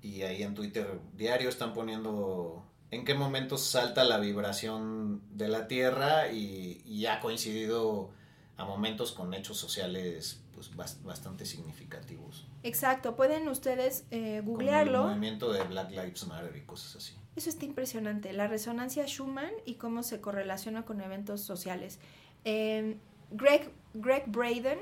[0.01, 5.67] Y ahí en Twitter diario están poniendo en qué momento salta la vibración de la
[5.67, 8.09] Tierra y, y ha coincidido
[8.57, 12.47] a momentos con hechos sociales pues bas- bastante significativos.
[12.63, 13.15] Exacto.
[13.15, 15.01] Pueden ustedes eh, Como googlearlo.
[15.03, 17.15] el movimiento de Black Lives Matter y cosas así.
[17.35, 21.99] Eso está impresionante, la resonancia Schumann y cómo se correlaciona con eventos sociales.
[22.43, 22.97] Eh,
[23.31, 24.79] Greg, Greg Braden,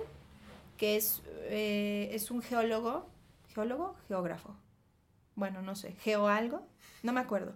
[0.77, 3.07] que es, eh, es un geólogo,
[3.53, 4.55] geólogo, geógrafo,
[5.35, 6.65] bueno, no sé, geo algo,
[7.03, 7.53] no me acuerdo.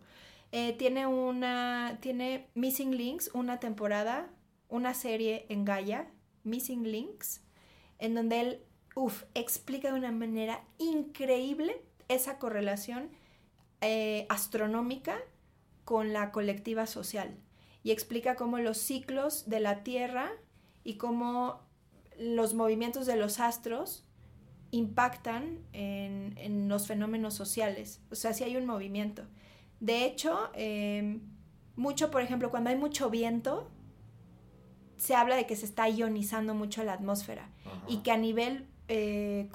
[0.51, 4.29] Eh, tiene una, tiene Missing Links, una temporada,
[4.69, 6.11] una serie en Gaia,
[6.43, 7.41] Missing Links,
[7.99, 8.63] en donde él,
[8.95, 13.09] uff, explica de una manera increíble esa correlación
[13.81, 15.17] eh, astronómica
[15.85, 17.35] con la colectiva social
[17.83, 20.31] y explica cómo los ciclos de la Tierra
[20.83, 21.61] y cómo
[22.19, 24.05] los movimientos de los astros
[24.71, 28.01] impactan en, en los fenómenos sociales.
[28.11, 29.23] O sea, si hay un movimiento.
[29.79, 31.19] De hecho, eh,
[31.75, 33.69] mucho, por ejemplo, cuando hay mucho viento,
[34.97, 37.81] se habla de que se está ionizando mucho la atmósfera Ajá.
[37.87, 39.49] y que a nivel eh,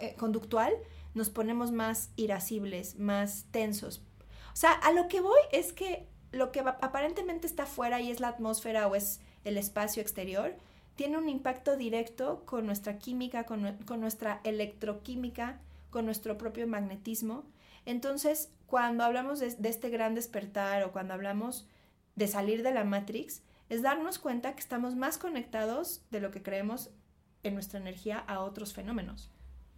[0.00, 0.72] eh, conductual
[1.14, 4.02] nos ponemos más irascibles, más tensos.
[4.52, 8.18] O sea, a lo que voy es que lo que aparentemente está afuera y es
[8.18, 10.56] la atmósfera o es el espacio exterior,
[10.96, 15.60] tiene un impacto directo con nuestra química, con, con nuestra electroquímica,
[15.90, 17.44] con nuestro propio magnetismo.
[17.86, 21.68] Entonces, cuando hablamos de, de este gran despertar o cuando hablamos
[22.16, 26.42] de salir de la Matrix, es darnos cuenta que estamos más conectados de lo que
[26.42, 26.90] creemos
[27.44, 29.30] en nuestra energía a otros fenómenos.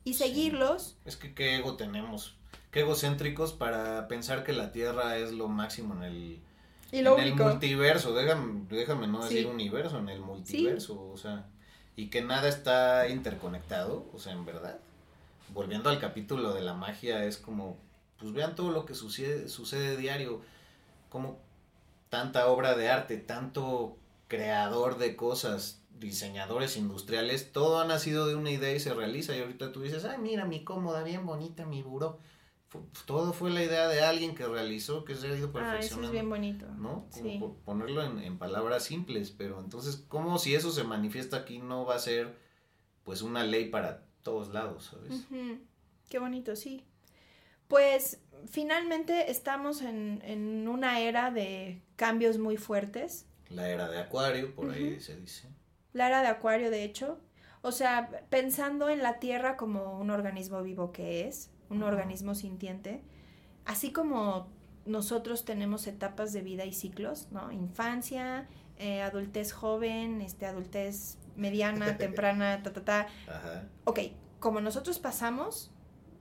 [0.05, 0.21] Y Sí.
[0.25, 2.37] seguirlos, Es que qué ego tenemos,
[2.71, 6.41] qué egocéntricos para pensar que la Tierra es lo máximo en el,
[6.93, 9.35] y lo en el multiverso, déjame, déjame no Sí.
[9.35, 11.47] decir universo, en el multiverso, o sea,
[11.97, 14.79] y que nada está interconectado, o sea, en verdad.
[15.53, 17.77] Volviendo al capítulo de la magia, es como,
[18.19, 20.41] pues vean todo lo que sucede, sucede diario,
[21.09, 21.39] como
[22.11, 23.97] tanta obra de arte, tanto
[24.29, 29.37] creador de cosas, diseñadores industriales, todo ha nacido de una idea y se realiza.
[29.37, 32.19] Y ahorita tú dices, ay, mira mi cómoda, bien bonita, mi buró.
[32.69, 35.53] Fu- todo fue la idea de alguien que realizó, que se ha ido Ah, eso
[35.53, 36.07] perfeccionando.
[36.09, 36.67] es bien bonito.
[36.77, 37.07] ¿no?
[37.13, 37.39] Como Sí.
[37.39, 41.85] por ponerlo en, en palabras simples, pero entonces, ¿cómo si eso se manifiesta aquí no
[41.85, 42.35] va a ser
[43.05, 45.25] pues una ley para todos lados, ¿sabes?
[46.09, 46.85] Qué bonito, sí.
[47.69, 53.27] Pues finalmente estamos en, en una era de cambios muy fuertes.
[53.49, 55.49] La era de Acuario, por ahí se dice.
[55.97, 57.19] La era de Acuario, de hecho.
[57.63, 63.01] O sea, pensando en la Tierra como un organismo vivo que es, un organismo sintiente,
[63.65, 64.47] así como
[64.85, 67.51] nosotros tenemos etapas de vida y ciclos, ¿no?
[67.51, 73.07] Infancia, eh, adultez joven, este, adultez mediana, temprana, ta, ta, ta.
[73.27, 73.65] Ajá.
[73.85, 74.01] Ok,
[74.39, 75.73] como nosotros pasamos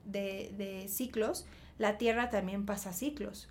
[0.05, 1.47] de, de ciclos,
[1.77, 3.49] la Tierra también pasa ciclos.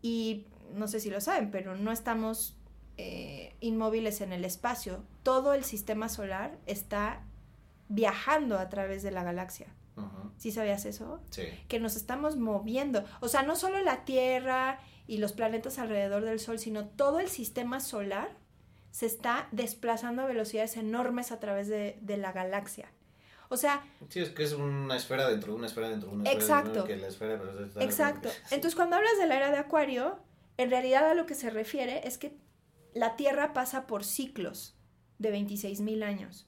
[0.00, 2.56] Y no sé si lo saben, pero no estamos
[2.98, 5.02] eh, inmóviles en el espacio.
[5.22, 7.22] Todo el sistema solar está
[7.88, 9.66] viajando a través de la galaxia.
[10.38, 11.20] ¿Sí sabías eso?
[11.30, 11.42] Sí.
[11.68, 13.04] Que nos estamos moviendo.
[13.20, 17.28] O sea, no solo la Tierra y los planetas alrededor del Sol, sino todo el
[17.28, 18.30] sistema solar
[18.92, 22.90] se está desplazando a velocidades enormes a través de, de la galaxia.
[23.50, 26.30] O sea, Sí, es que es una esfera dentro de una esfera dentro de una
[26.30, 26.60] esfera.
[26.60, 26.86] Exacto.
[26.88, 28.28] esfera, pero está- Exacto.
[28.50, 30.18] Entonces, cuando hablas de la era de Acuario,
[30.56, 32.34] en realidad a lo que se refiere es que
[32.94, 34.74] la Tierra pasa por ciclos
[35.18, 36.46] de 26.000 años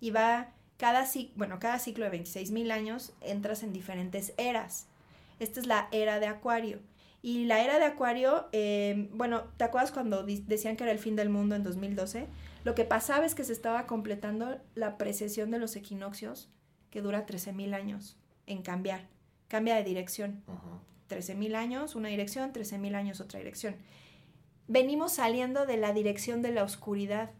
[0.00, 4.88] y va cada ciclo, bueno, cada ciclo de 26.000 años entras en diferentes eras.
[5.38, 6.80] Esta es la era de Acuario.
[7.20, 11.14] Y la era de Acuario, eh, bueno, ¿te acuerdas cuando decían que era el fin
[11.14, 12.26] del mundo en 2012?
[12.64, 16.48] Lo que pasaba es que se estaba completando la precesión de los equinoccios,
[16.90, 18.16] que dura 13.000 años
[18.46, 19.06] en cambiar.
[19.48, 20.42] Cambia de dirección.
[20.48, 20.80] Ujú.
[21.08, 23.76] 13.000 años una dirección, 13.000 años otra dirección.
[24.68, 27.30] Venimos saliendo de la dirección de la oscuridad.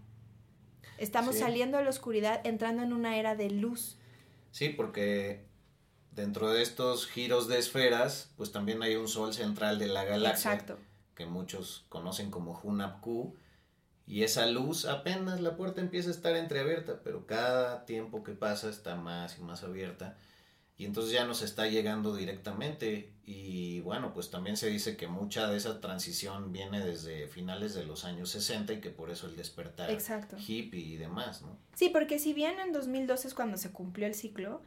[0.99, 1.41] Estamos Sí.
[1.41, 3.99] saliendo de la oscuridad, entrando en una era de luz.
[4.51, 5.47] Sí, porque
[6.11, 10.53] dentro de estos giros de esferas, pues también hay un sol central de la galaxia.
[10.53, 10.79] Exacto.
[11.15, 13.35] Que muchos conocen como Hunapku.
[14.07, 18.69] Y esa luz apenas la puerta empieza a estar entreabierta, pero cada tiempo que pasa
[18.69, 20.17] está más y más abierta.
[20.83, 23.13] Y entonces ya nos está llegando directamente.
[23.25, 27.85] Y bueno, pues también se dice que mucha de esa transición viene desde finales de
[27.85, 30.37] los años 60 y que por eso el despertar Exacto.
[30.37, 31.57] hippie y demás, ¿no?
[31.77, 34.61] Sí, porque si bien en 2012 es cuando se cumplió el ciclo,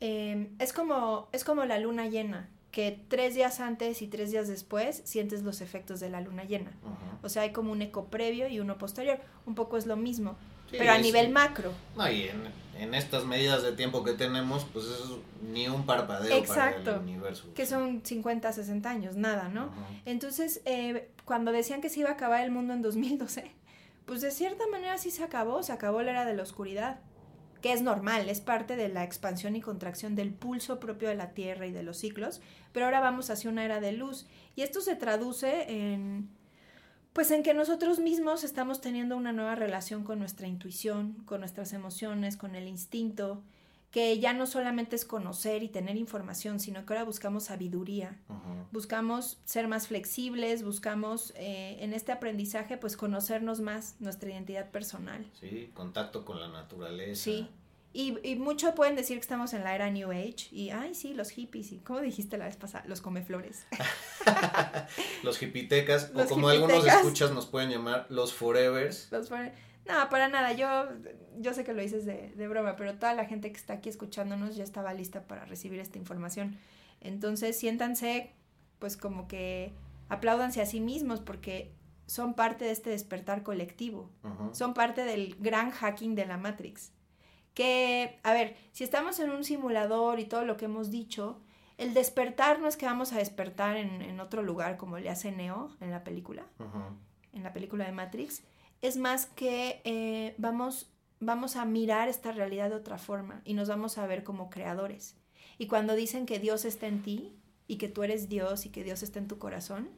[0.00, 4.48] eh, es, como, es como la luna llena, que tres días antes y tres días
[4.48, 6.72] después sientes los efectos de la luna llena.
[7.22, 9.20] O sea, hay como un eco previo y uno posterior.
[9.44, 10.38] Un poco es lo mismo,
[10.70, 11.72] Sí, pero a es- nivel macro.
[11.96, 12.42] No, y en,
[12.78, 15.00] en estas medidas de tiempo que tenemos, pues es
[15.52, 16.84] ni un parpadeo Exacto.
[16.84, 17.52] para el universo.
[17.54, 19.70] que son 50, 60 años, nada, ¿no?
[20.06, 23.50] Entonces, eh, cuando decían que se iba a acabar el mundo en 2012,
[24.06, 27.00] pues de cierta manera sí se acabó, se acabó la era de la oscuridad,
[27.62, 31.30] que es normal, es parte de la expansión y contracción del pulso propio de la
[31.32, 32.40] Tierra y de los ciclos,
[32.72, 34.26] pero ahora vamos hacia una era de luz.
[34.56, 36.30] Y esto se traduce en,
[37.12, 41.72] pues en que nosotros mismos estamos teniendo una nueva relación con nuestra intuición, con nuestras
[41.72, 43.42] emociones, con el instinto,
[43.90, 48.16] que ya no solamente es conocer y tener información, sino que ahora buscamos sabiduría,
[48.70, 55.26] buscamos ser más flexibles, buscamos eh, en este aprendizaje pues conocernos más nuestra identidad personal.
[55.40, 57.24] Sí, contacto con la naturaleza.
[57.24, 57.48] Sí.
[57.92, 61.12] Y, y mucho pueden decir que estamos en la era New Age y, ay, sí,
[61.12, 62.84] los hippies y, ¿cómo dijiste la vez pasada?
[62.86, 63.66] Los comeflores.
[65.24, 69.10] Los hipitecas, Los o como algunos escuchas nos pueden llamar los forevers.
[69.10, 70.88] Los No, para nada, yo,
[71.38, 73.88] yo sé que lo dices de, de broma, pero toda la gente que está aquí
[73.88, 76.58] escuchándonos ya estaba lista para recibir esta información.
[77.00, 78.32] Entonces, siéntanse,
[78.78, 79.72] pues como que
[80.08, 81.72] apláudanse a sí mismos porque
[82.06, 84.10] son parte de este despertar colectivo.
[84.52, 86.92] Son parte del gran hacking de la Matrix.
[87.54, 91.40] Que, a ver, si estamos en un simulador y todo lo que hemos dicho,
[91.78, 95.32] el despertar no es que vamos a despertar en, en otro lugar como le hace
[95.32, 96.44] Neo en la película,
[97.32, 98.42] en la película de Matrix,
[98.82, 100.90] es más que eh, vamos,
[101.20, 105.16] vamos a mirar esta realidad de otra forma y nos vamos a ver como creadores.
[105.58, 107.36] Y cuando dicen que Dios está en ti
[107.66, 109.90] y que tú eres Dios y que Dios está en tu corazón,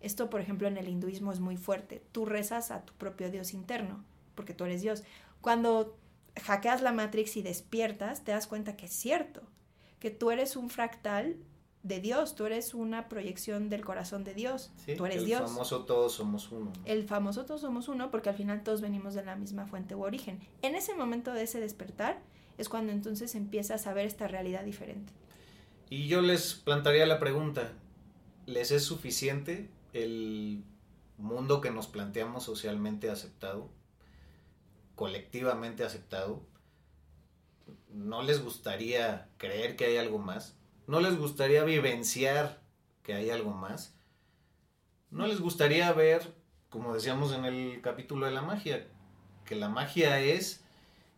[0.00, 2.02] esto, por ejemplo, en el hinduismo es muy fuerte.
[2.12, 5.02] Tú rezas a tu propio Dios interno, porque tú eres Dios.
[5.40, 5.96] Cuando
[6.42, 9.42] hackeas la Matrix y despiertas, te das cuenta que es cierto,
[9.98, 11.36] que tú eres un fractal
[11.82, 15.42] de Dios, tú eres una proyección del corazón de Dios, Sí, tú eres el Dios.
[15.42, 16.72] famoso todos somos uno.
[16.84, 20.02] El famoso todos somos uno porque al final todos venimos de la misma fuente u
[20.02, 20.40] origen.
[20.62, 22.20] En ese momento de ese despertar
[22.58, 25.12] es cuando entonces empiezas a ver esta realidad diferente.
[25.88, 27.72] Y yo les plantearía la pregunta,
[28.46, 30.64] ¿les es suficiente el
[31.18, 33.68] mundo que nos planteamos socialmente aceptado?
[34.96, 36.42] Colectivamente aceptado,
[37.90, 40.56] ¿no les gustaría creer que hay algo más?
[40.86, 42.60] ¿No les gustaría vivenciar
[43.02, 43.94] que hay algo más?
[45.10, 46.34] ¿No les gustaría ver,
[46.70, 48.88] como decíamos en el capítulo de la magia,
[49.44, 50.64] que la magia es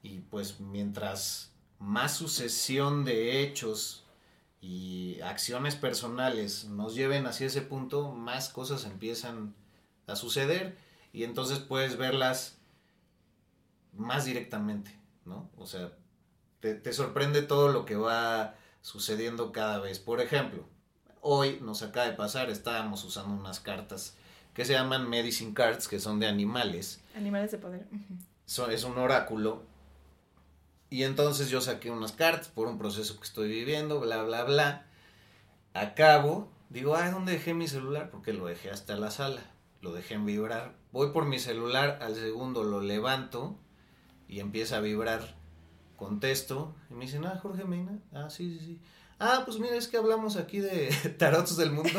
[0.03, 4.05] Y pues mientras más sucesión de hechos
[4.61, 9.55] y acciones personales nos lleven hacia ese punto, más cosas empiezan
[10.07, 10.76] a suceder
[11.12, 12.58] y entonces puedes verlas
[13.99, 15.51] más directamente, ¿no?
[15.57, 15.92] O sea,
[16.61, 19.99] te, te sorprende todo lo que va sucediendo cada vez.
[19.99, 20.64] Por ejemplo,
[21.20, 24.16] hoy nos acaba de pasar, estábamos usando unas cartas
[24.55, 27.01] que se llaman medicine cards, que son de animales.
[27.14, 27.86] Animales de poder.
[28.46, 29.62] So- es un oráculo.
[30.90, 34.86] Y entonces yo saqué unas cartas por un proceso que estoy viviendo, bla, bla, bla.
[35.74, 38.11] Acabo, digo, ay, ¿dónde dejé mi celular?
[38.11, 39.42] Porque lo dejé hasta la sala.
[39.80, 40.74] Lo dejé en vibrar.
[40.90, 43.57] Voy por mi celular, al segundo lo levanto
[44.29, 45.37] y empieza a vibrar.
[45.97, 47.99] Contesto y me dicen, ah, Jorge Mena.
[48.12, 48.79] Ah, sí, sí, sí.
[49.18, 51.99] Ah, pues mira, es que hablamos aquí de tarots del mundo.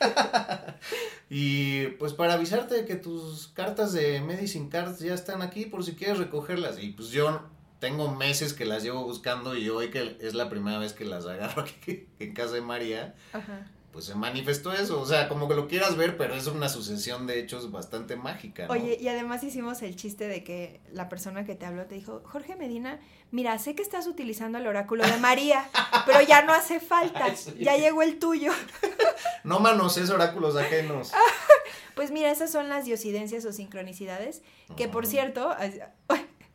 [1.30, 5.84] y pues para avisarte de que tus cartas de Medicine Cards ya están aquí por
[5.84, 6.82] si quieres recogerlas.
[6.82, 7.40] Y pues yo
[7.78, 11.26] tengo meses que las llevo buscando y hoy que es la primera vez que las
[11.26, 13.70] agarro aquí en casa de María, Ajá.
[13.96, 15.00] Pues se manifestó eso.
[15.00, 18.66] O sea, como que lo quieras ver, pero es una sucesión de hechos bastante mágica.
[18.66, 18.74] ¿no?
[18.74, 22.20] Oye, y además hicimos el chiste de que la persona que te habló te dijo,
[22.26, 25.66] Jorge Medina, mira, sé que estás utilizando el oráculo de María,
[26.04, 27.28] pero ya no hace falta,
[27.58, 28.52] ya llegó el tuyo.
[29.44, 31.12] No manosees oráculos ajenos.
[31.94, 34.42] Pues mira, esas son las diosidencias o sincronicidades,
[34.76, 35.56] que por cierto,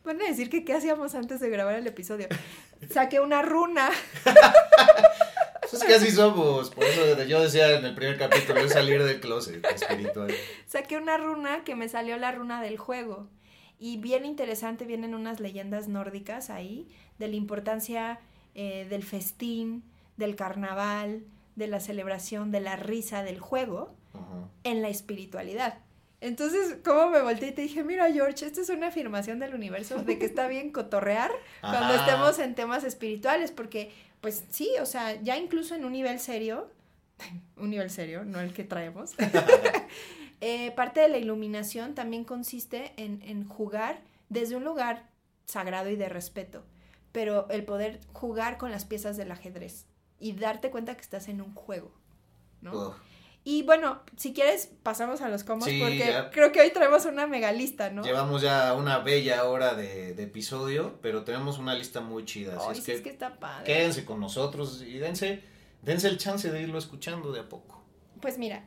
[0.04, 2.28] van a decir que qué hacíamos antes de grabar el episodio.
[2.94, 3.90] Saqué una runa.
[5.72, 6.70] Pues así somos.
[6.70, 10.34] Por eso yo decía en el primer capítulo, es salir del closet espiritual.
[10.68, 13.28] saqué una runa que me salió la runa del juego.
[13.80, 18.20] Y bien interesante, vienen unas leyendas nórdicas ahí, de la importancia
[18.54, 19.84] eh, del festín,
[20.18, 21.24] del carnaval,
[21.56, 23.96] de la celebración, de la risa, del juego,
[24.64, 25.80] en la espiritualidad.
[26.20, 30.04] Entonces, ¿cómo me volteé y te dije, mira George, esta es una afirmación del universo
[30.04, 32.06] de que está bien cotorrear cuando Ajá.
[32.06, 33.92] estemos en temas espirituales, porque,
[34.22, 36.70] pues sí, o sea, ya incluso en un nivel serio,
[37.58, 39.14] un nivel serio, no el que traemos,
[40.42, 45.10] eh, parte de la iluminación también consiste en, en jugar desde un lugar
[45.46, 46.64] sagrado y de respeto,
[47.12, 49.86] pero el poder jugar con las piezas del ajedrez
[50.20, 51.92] y darte cuenta que estás en un juego,
[52.62, 52.90] ¿no?
[52.90, 52.96] Uf.
[53.44, 56.30] Y bueno, si quieres, pasamos a los comos Sí, porque ya.
[56.30, 58.04] creo que hoy traemos una mega lista, ¿no?
[58.04, 62.56] Llevamos ya una bella hora de, de episodio, pero tenemos una lista muy chida.
[62.58, 63.66] Así Ay, es que, es que está padre.
[63.66, 65.42] quédense con nosotros y dense,
[65.82, 67.84] dense el chance de irlo escuchando de a poco.
[68.22, 68.64] Pues mira,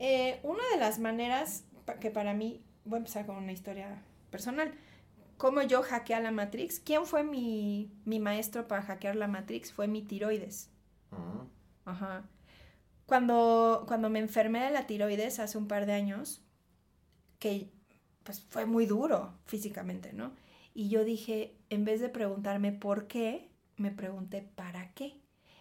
[0.00, 1.62] eh, una de las maneras
[2.00, 4.72] que para mí, voy a empezar con una historia personal.
[5.36, 6.80] Cómo yo hackeé a la Matrix.
[6.80, 9.70] ¿Quién fue mi, mi maestro para hackear la Matrix?
[9.72, 10.70] Fue mi tiroides.
[11.84, 12.24] Ajá.
[13.06, 16.42] Cuando, cuando me enfermé de la tiroides hace un par de años,
[17.38, 17.70] que
[18.24, 20.32] pues fue muy duro físicamente, ¿no?
[20.74, 25.20] Y yo dije, en vez de preguntarme por qué, me pregunté para qué.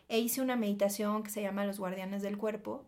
[0.09, 2.85] E hice una meditación que se llama Los Guardianes del Cuerpo,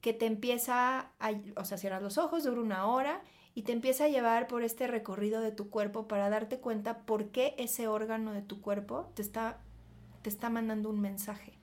[0.00, 3.22] que te empieza a, o sea, cierras los ojos, dura una hora
[3.54, 7.30] y te empieza a llevar por este recorrido de tu cuerpo para darte cuenta por
[7.30, 9.58] qué ese órgano de tu cuerpo te está,
[10.22, 11.55] te está mandando un mensaje.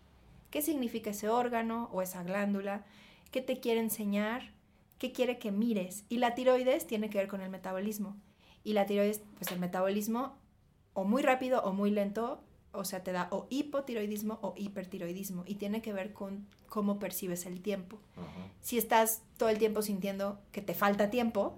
[0.54, 2.86] ¿Qué significa ese órgano o esa glándula?
[3.32, 4.52] ¿Qué te quiere enseñar?
[5.00, 6.06] ¿Qué quiere que mires?
[6.10, 8.16] Y la tiroides tiene que ver con el metabolismo.
[8.64, 10.38] Y la tiroides, pues el metabolismo
[10.94, 15.56] o muy rápido o muy lento, o sea, te da o hipotiroidismo o hipertiroidismo y
[15.56, 17.96] tiene que ver con cómo percibes el tiempo.
[18.16, 18.28] Ujú.
[18.62, 21.58] Si estás todo el tiempo sintiendo que te falta tiempo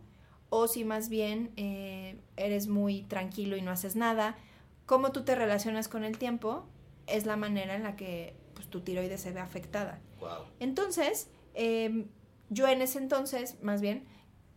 [0.50, 4.38] o si más bien eh, eres muy tranquilo y no haces nada,
[4.86, 6.66] cómo tú te relacionas con el tiempo
[7.08, 8.45] es la manera en la que
[8.76, 10.02] tu tiroides se ve afectada.
[10.20, 10.48] Wow.
[10.60, 12.08] Entonces, eh,
[12.50, 14.06] yo en ese entonces, más bien,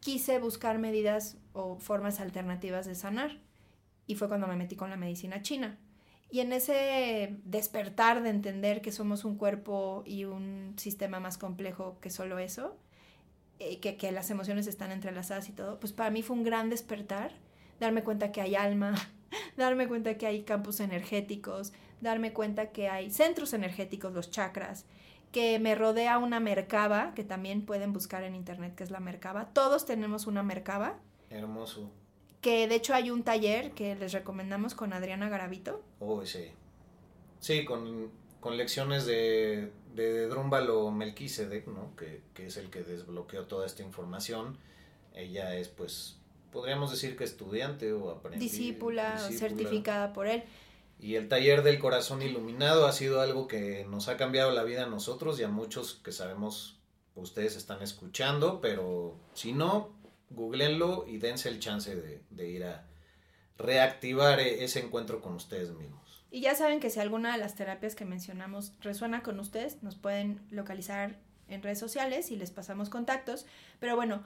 [0.01, 3.39] quise buscar medidas o formas alternativas de sanar.
[4.09, 5.79] Y fue cuando me metí con la medicina china.
[6.33, 12.01] Y en ese despertar de entender que somos un cuerpo y un sistema más complejo
[12.01, 12.77] que solo eso,
[13.61, 16.71] eh, que, que las emociones están entrelazadas y todo, pues para mí fue un gran
[16.71, 17.33] despertar,
[17.79, 18.95] darme cuenta que hay alma,
[19.57, 24.85] darme cuenta que hay campos energéticos, darme cuenta que hay centros energéticos, los chakras,
[25.33, 29.47] que me rodea una merkaba, que también pueden buscar en internet, que es la merkaba.
[29.53, 30.99] Todos tenemos una merkaba,
[31.31, 31.91] Hermoso.
[32.41, 35.83] que de hecho hay un taller que les recomendamos con Adriana Garavito.
[36.01, 36.51] Oh, sí.
[37.41, 41.95] Sí, con, con lecciones de, de Drúmbalo Melquisedec, ¿no?
[41.97, 44.57] Que, que es el que desbloqueó toda esta información.
[45.15, 46.17] Ella es, pues,
[46.53, 48.51] podríamos decir que estudiante o aprendiz.
[48.51, 49.39] discípula, discípula.
[49.39, 50.43] certificada por él.
[51.01, 54.85] Y el taller del corazón iluminado ha sido algo que nos ha cambiado la vida
[54.85, 56.81] a nosotros y a muchos que sabemos
[57.15, 59.91] ustedes están escuchando, pero si no,
[60.31, 62.85] googleenlo y dense el chance de, de ir a
[63.59, 66.25] reactivar e- ese encuentro con ustedes mismos.
[66.31, 69.97] Y ya saben que si alguna de las terapias que mencionamos resuena con ustedes, nos
[69.97, 71.19] pueden localizar
[71.49, 73.47] en redes sociales y les pasamos contactos.
[73.81, 74.23] Pero bueno,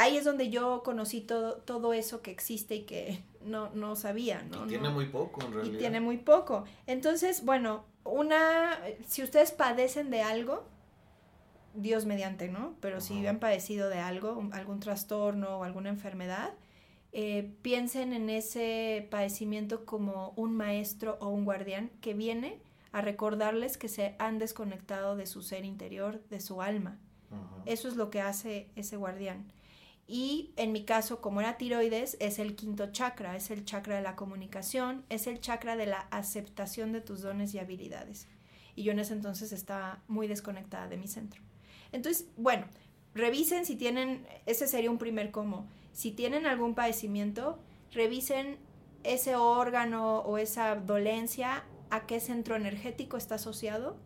[0.00, 4.42] ahí es donde yo conocí todo, todo eso que existe y que no, no sabía,
[4.42, 4.64] ¿no?
[4.64, 5.78] Y tiene No- muy poco en y realidad.
[5.78, 6.64] tiene muy poco.
[6.86, 10.64] Entonces, bueno, una, si ustedes padecen de algo,
[11.74, 12.74] Dios mediante, ¿no?
[12.80, 16.50] Pero si han padecido de algo, algún trastorno o alguna enfermedad,
[17.12, 22.60] eh, piensen en ese padecimiento como un maestro o un guardián que viene
[22.92, 26.98] a recordarles que se han desconectado de su ser interior, de su alma.
[27.66, 29.44] Eso es lo que hace ese guardián.
[30.12, 34.02] Y en mi caso, como era tiroides, es el quinto chakra, es el chakra de
[34.02, 38.26] la comunicación, es el chakra de la aceptación de tus dones y habilidades.
[38.74, 41.40] Y yo en ese entonces estaba muy desconectada de mi centro.
[41.92, 42.66] Entonces, bueno,
[43.14, 47.60] revisen si tienen, ese sería un primer como, si tienen algún padecimiento,
[47.92, 48.58] revisen
[49.04, 53.96] ese órgano o esa dolencia, a qué centro energético está asociado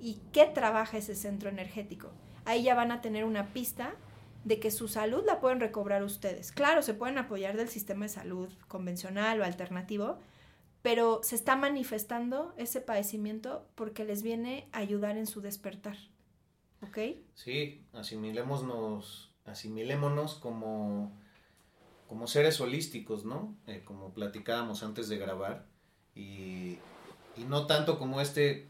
[0.00, 2.10] y qué trabaja ese centro energético.
[2.44, 3.94] Ahí ya van a tener una pista
[4.44, 6.52] de que su salud la pueden recobrar ustedes.
[6.52, 10.18] Claro, se pueden apoyar del sistema de salud convencional o alternativo,
[10.82, 15.96] pero se está manifestando ese padecimiento porque les viene a ayudar en su despertar.
[16.82, 16.98] ¿Ok?
[17.34, 21.18] Sí, asimilémonos, asimilémonos como,
[22.06, 23.56] como seres holísticos, ¿no?
[23.66, 25.66] Eh, como platicábamos antes de grabar.
[26.14, 26.78] Y,
[27.36, 28.68] y no tanto como este,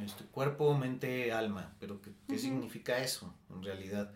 [0.00, 1.74] este cuerpo, mente, alma.
[1.80, 4.12] Pero ¿qué, qué significa eso en realidad?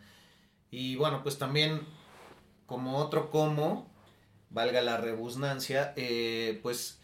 [0.73, 1.83] Y bueno, pues también
[2.67, 3.87] como otro como,
[4.51, 6.99] valga la rebusnancia, eh, pues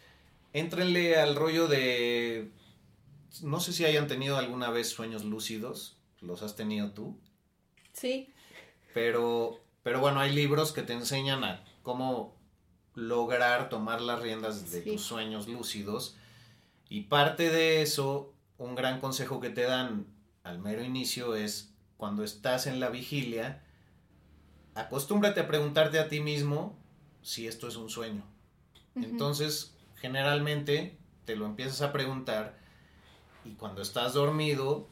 [0.53, 2.51] éntrenle al rollo de...
[3.43, 7.15] No sé si hayan tenido alguna vez sueños lúcidos, los has tenido tú,
[7.93, 8.33] Sí.
[8.93, 12.35] pero, pero bueno, hay libros que te enseñan a cómo
[12.95, 14.91] lograr tomar las riendas de Sí.
[14.91, 16.15] tus sueños lúcidos
[16.89, 20.07] y parte de eso, un gran consejo que te dan
[20.43, 23.61] al mero inicio es cuando estás en la vigilia,
[24.73, 26.79] acostúmbrate a preguntarte a ti mismo
[27.21, 28.23] si esto es un sueño.
[28.95, 32.57] Entonces, generalmente te lo empiezas a preguntar
[33.43, 34.87] y cuando estás dormido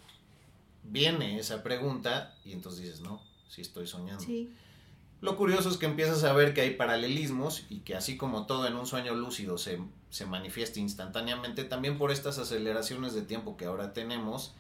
[0.84, 4.26] viene esa pregunta y entonces dices, no, sí estoy soñando.
[4.26, 4.54] Sí.
[5.22, 8.68] Lo curioso es que empiezas a ver que hay paralelismos y que así como todo
[8.68, 9.80] en un sueño lúcido se,
[10.10, 14.56] se manifiesta instantáneamente, también por estas aceleraciones de tiempo que ahora tenemos,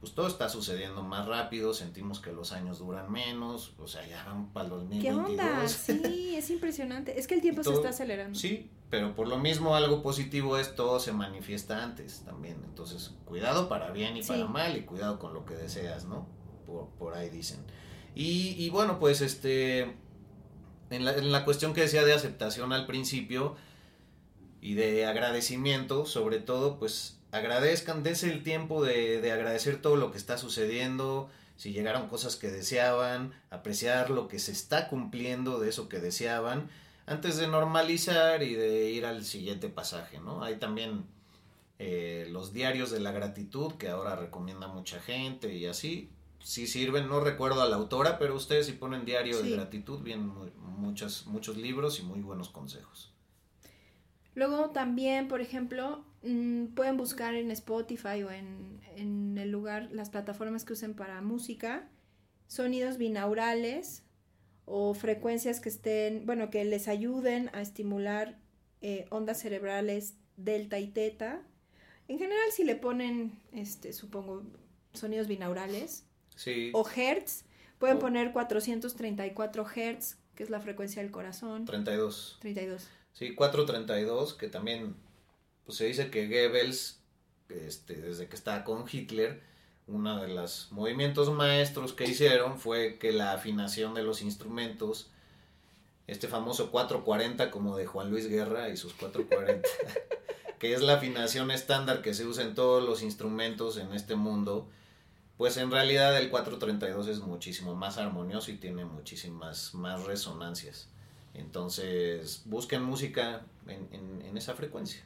[0.00, 4.24] pues todo está sucediendo más rápido, sentimos que los años duran menos, o sea, ya
[4.24, 5.30] van para el ¿Qué 2022.
[5.30, 5.68] onda?
[5.68, 7.18] Sí, es impresionante.
[7.18, 8.38] Es que el tiempo se está acelerando.
[8.38, 12.62] Sí, pero por lo mismo algo positivo es todo se manifiesta antes también.
[12.64, 14.28] Entonces, cuidado para bien y Sí.
[14.28, 16.26] para mal y cuidado con lo que deseas, ¿no?
[16.66, 17.64] Por, por ahí dicen.
[18.14, 19.96] Y, y bueno, pues este,
[20.90, 23.56] en la, en la cuestión que decía de aceptación al principio
[24.60, 30.10] y de agradecimiento, sobre todo, pues agradezcan, dense el tiempo de, de agradecer todo lo
[30.10, 35.68] que está sucediendo, si llegaron cosas que deseaban, apreciar lo que se está cumpliendo de
[35.70, 36.68] eso que deseaban,
[37.06, 40.42] antes de normalizar y de ir al siguiente pasaje, ¿no?
[40.42, 41.04] Hay también
[41.78, 46.10] eh, los diarios de la gratitud que ahora recomienda mucha gente y así.
[46.40, 49.50] Sí sirven, no recuerdo a la autora, pero ustedes si ponen diario Sí.
[49.50, 53.12] de gratitud, vienen muchas, muchos libros y muy buenos consejos.
[54.34, 60.10] Luego también, por ejemplo, mm, pueden buscar en Spotify o en, en el lugar, las
[60.10, 61.88] plataformas que usen para música,
[62.46, 64.02] sonidos binaurales
[64.64, 68.38] o frecuencias que estén, bueno, que les ayuden a estimular
[68.82, 71.42] eh, ondas cerebrales delta y teta.
[72.08, 74.42] En general, si le ponen, este, supongo,
[74.92, 76.04] sonidos binaurales
[76.34, 77.44] Sí, o hertz,
[77.78, 81.64] pueden O- poner 434 hertz, que es la frecuencia del corazón.
[81.64, 82.38] 32.
[82.40, 82.88] 32.
[83.12, 84.94] Sí, 432, que también
[85.66, 87.00] pues se dice que Goebbels,
[87.50, 89.42] este, desde que estaba con Hitler,
[89.88, 95.10] uno de los movimientos maestros que hicieron fue que la afinación de los instrumentos,
[96.06, 99.68] este famoso 440 como de Juan Luis Guerra y sus 440,
[100.58, 104.68] que es la afinación estándar que se usa en todos los instrumentos en este mundo,
[105.36, 110.88] pues en realidad el 432 es muchísimo más armonioso y tiene muchísimas más resonancias.
[111.34, 115.04] Entonces, busquen música en, en- en esa frecuencia.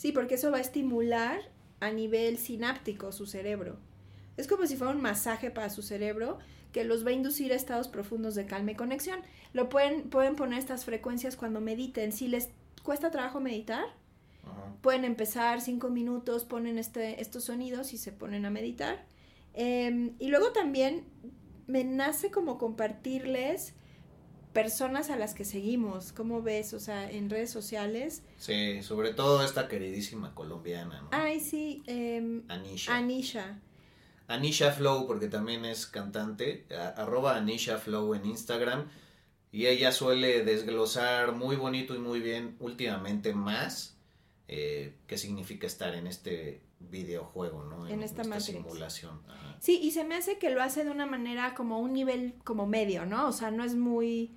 [0.00, 1.42] Sí, porque eso va a estimular
[1.78, 3.76] a nivel sináptico su cerebro.
[4.38, 6.38] Es como si fuera un masaje para su cerebro
[6.72, 9.20] que los va a inducir a estados profundos de calma y conexión.
[9.52, 12.12] Lo pueden, pueden poner estas frecuencias cuando mediten.
[12.12, 12.48] Si les
[12.82, 13.84] cuesta trabajo meditar,
[14.44, 14.74] Ajá.
[14.80, 19.04] pueden empezar cinco minutos, ponen este, estos sonidos y se ponen a meditar.
[19.52, 21.04] Em, y luego también
[21.66, 23.74] me nace como compartirles
[24.52, 26.12] personas a las que seguimos.
[26.12, 26.74] ¿Cómo ves?
[26.74, 28.22] O sea, en redes sociales.
[28.36, 31.08] Sí, sobre todo esta queridísima colombiana, ¿no?
[31.12, 31.82] Ay, sí.
[31.86, 32.96] em, Anisha.
[32.96, 33.58] Anisha.
[34.28, 36.66] Anisha Flow, porque también es cantante,
[36.96, 38.88] arroba Anisha Flow en Instagram.
[39.52, 43.96] Y ella suele desglosar muy bonito y muy bien últimamente más
[44.46, 47.88] eh, qué significa estar en este videojuego, ¿no?
[47.88, 48.44] En esta Matrix.
[48.44, 49.20] simulación.
[49.28, 49.56] Ajá.
[49.60, 52.66] Sí, y se me hace que lo hace de una manera como un nivel como
[52.66, 53.28] medio, ¿no?
[53.28, 54.32] O sea, no es muy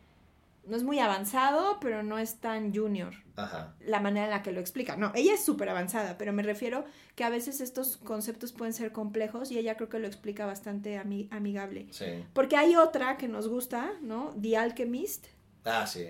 [0.65, 3.76] no es muy avanzado, pero no es tan junior Ajá.
[3.81, 4.95] la manera en la que lo explica.
[4.95, 6.85] No, ella es súper avanzada, pero me refiero
[7.15, 10.98] que a veces estos conceptos pueden ser complejos y ella creo que lo explica bastante
[10.99, 11.88] ami- amigable.
[11.91, 12.06] Sí.
[12.34, 14.34] Porque hay otra que nos gusta, ¿no?
[14.41, 15.27] The Alchemist.
[15.65, 16.06] Ah, sí.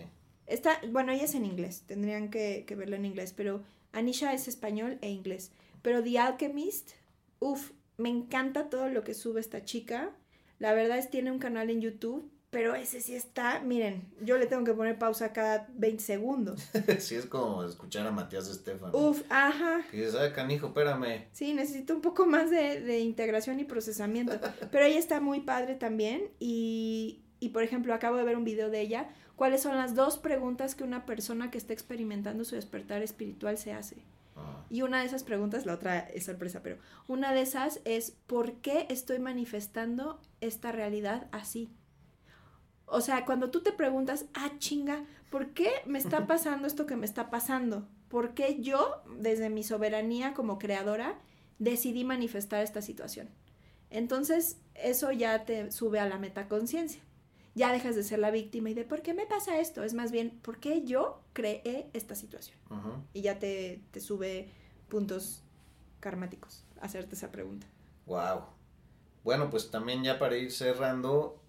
[0.45, 4.47] Esta, bueno, ella es en inglés, tendrían que, que verlo en inglés, pero Anisha es
[4.47, 5.51] español e inglés.
[5.81, 6.91] Pero The Alchemist,
[7.39, 10.11] uff, me encanta todo lo que sube esta chica.
[10.59, 14.45] La verdad es tiene un canal en YouTube, pero ese sí está, miren, yo le
[14.45, 16.69] tengo que poner pausa cada 20 segundos.
[16.99, 18.95] sí, es como escuchar a Matías Estefano.
[18.95, 19.81] Uff, ajá.
[19.89, 21.25] Que dices, canijo, espérame.
[21.31, 24.34] Sí, necesito un poco más de, de integración y procesamiento.
[24.71, 26.30] Pero ella está muy padre también.
[26.39, 29.09] Y, y, por ejemplo, acabo de ver un video de ella.
[29.35, 33.73] ¿Cuáles son las dos preguntas que una persona que está experimentando su despertar espiritual se
[33.73, 33.97] hace?
[34.35, 36.77] Ah, Y una de esas preguntas, la otra es sorpresa, pero
[37.07, 41.71] una de esas es ¿por qué estoy manifestando esta realidad así?
[42.85, 46.95] O sea, cuando tú te preguntas, ah, chinga, ¿por qué me está pasando esto que
[46.95, 47.88] me está pasando?
[48.10, 51.19] ¿Por qué yo, desde mi soberanía como creadora,
[51.60, 53.30] decidí manifestar esta situación?
[53.89, 57.01] Entonces, eso ya te sube a la metaconciencia.
[57.55, 59.84] Ya dejas de ser la víctima y de ¿por qué me pasa esto?
[59.84, 62.57] Es más bien, ¿por qué yo creé esta situación?
[63.14, 64.49] y ya te, te sube
[64.89, 65.43] puntos
[65.99, 67.65] karmáticos hacerte esa pregunta.
[68.05, 68.43] Wow.
[69.23, 71.41] Bueno, pues también ya para ir cerrando,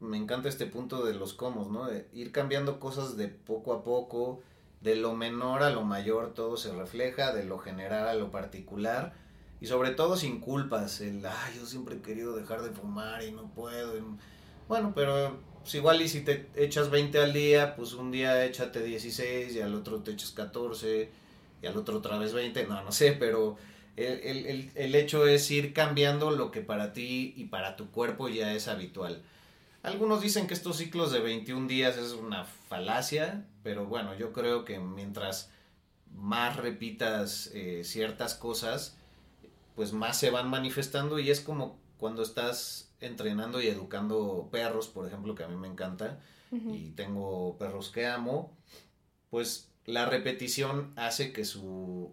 [0.00, 1.88] me encanta este punto de los comos, ¿no?
[2.12, 4.42] Ir cambiando cosas de poco a poco,
[4.80, 9.12] de lo menor a lo mayor, todo se refleja, de lo general a lo particular,
[9.60, 13.32] y sobre todo sin culpas, el, ay, yo siempre he querido dejar de fumar y
[13.32, 13.92] no puedo.
[14.68, 18.82] Bueno, pero pues igual y si te echas 20 al día, pues un día échate
[18.82, 21.10] 16 y al otro te echas 14
[21.62, 23.56] y al otro otra vez 20, no, no sé, pero
[23.96, 27.90] el, el- el- el hecho es ir cambiando lo que para ti y para tu
[27.90, 29.22] cuerpo ya es habitual.
[29.82, 34.64] Algunos dicen que estos ciclos de 21 días es una falacia, pero bueno, yo creo
[34.64, 35.50] que mientras
[36.14, 38.96] más repitas eh, ciertas cosas,
[39.74, 45.06] pues más se van manifestando y es como cuando estás entrenando y educando perros, por
[45.06, 46.20] ejemplo, que a mí me encanta,
[46.52, 48.52] y tengo perros que amo,
[49.30, 52.12] pues la repetición hace que su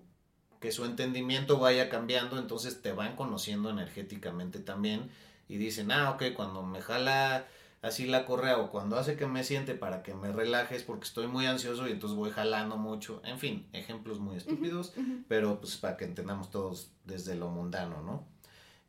[0.60, 5.10] que su entendimiento vaya cambiando, entonces te van conociendo energéticamente también
[5.48, 7.48] y dicen, ah, ok, cuando me jala
[7.88, 11.28] así la correa o cuando hace que me siente para que me relajes porque estoy
[11.28, 14.94] muy ansioso y entonces voy jalando mucho, en fin, ejemplos muy estúpidos,
[15.28, 18.26] pero pues para que entendamos todos desde lo mundano, ¿no?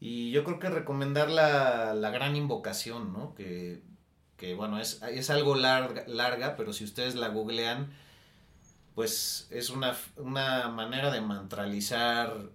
[0.00, 3.34] Y yo creo que recomendar la, la gran invocación, ¿no?
[3.34, 3.82] Que,
[4.36, 7.90] que bueno, es, es algo larga, larga, pero si ustedes la googlean,
[8.94, 12.50] pues es una, una manera de mantralizar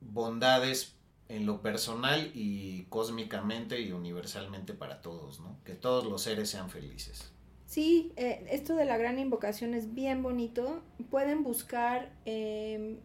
[0.00, 0.94] bondades
[1.32, 5.56] en lo personal y cósmicamente y universalmente para todos, ¿no?
[5.64, 7.32] Que todos los seres sean felices.
[7.64, 10.82] Sí, eh, esto de la gran invocación es bien bonito.
[11.10, 12.98] Pueden buscar eh,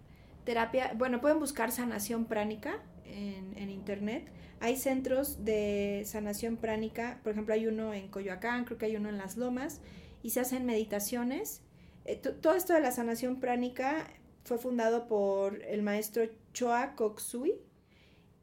[0.44, 4.30] terapia, bueno, pueden buscar sanación pránica en, internet.
[4.60, 9.08] Hay centros de sanación pránica, por ejemplo, hay uno en Coyoacán, creo que hay uno
[9.08, 9.80] en Las Lomas,
[10.24, 11.62] y se hacen meditaciones.
[12.06, 14.10] Eh, to- todo esto de la sanación pránica
[14.44, 16.24] fue fundado por el maestro
[16.54, 17.54] Choa Koksui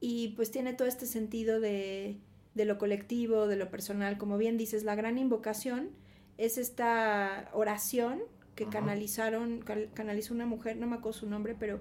[0.07, 2.19] y pues tiene todo este sentido de,
[2.55, 4.19] de lo colectivo, de lo personal.
[4.19, 5.93] Como bien dices, la gran invocación
[6.37, 8.21] es esta oración
[8.55, 8.73] que Ajá.
[8.81, 9.65] canalizaron,
[9.95, 11.81] canalizó una mujer, no me acuerdo su nombre, pero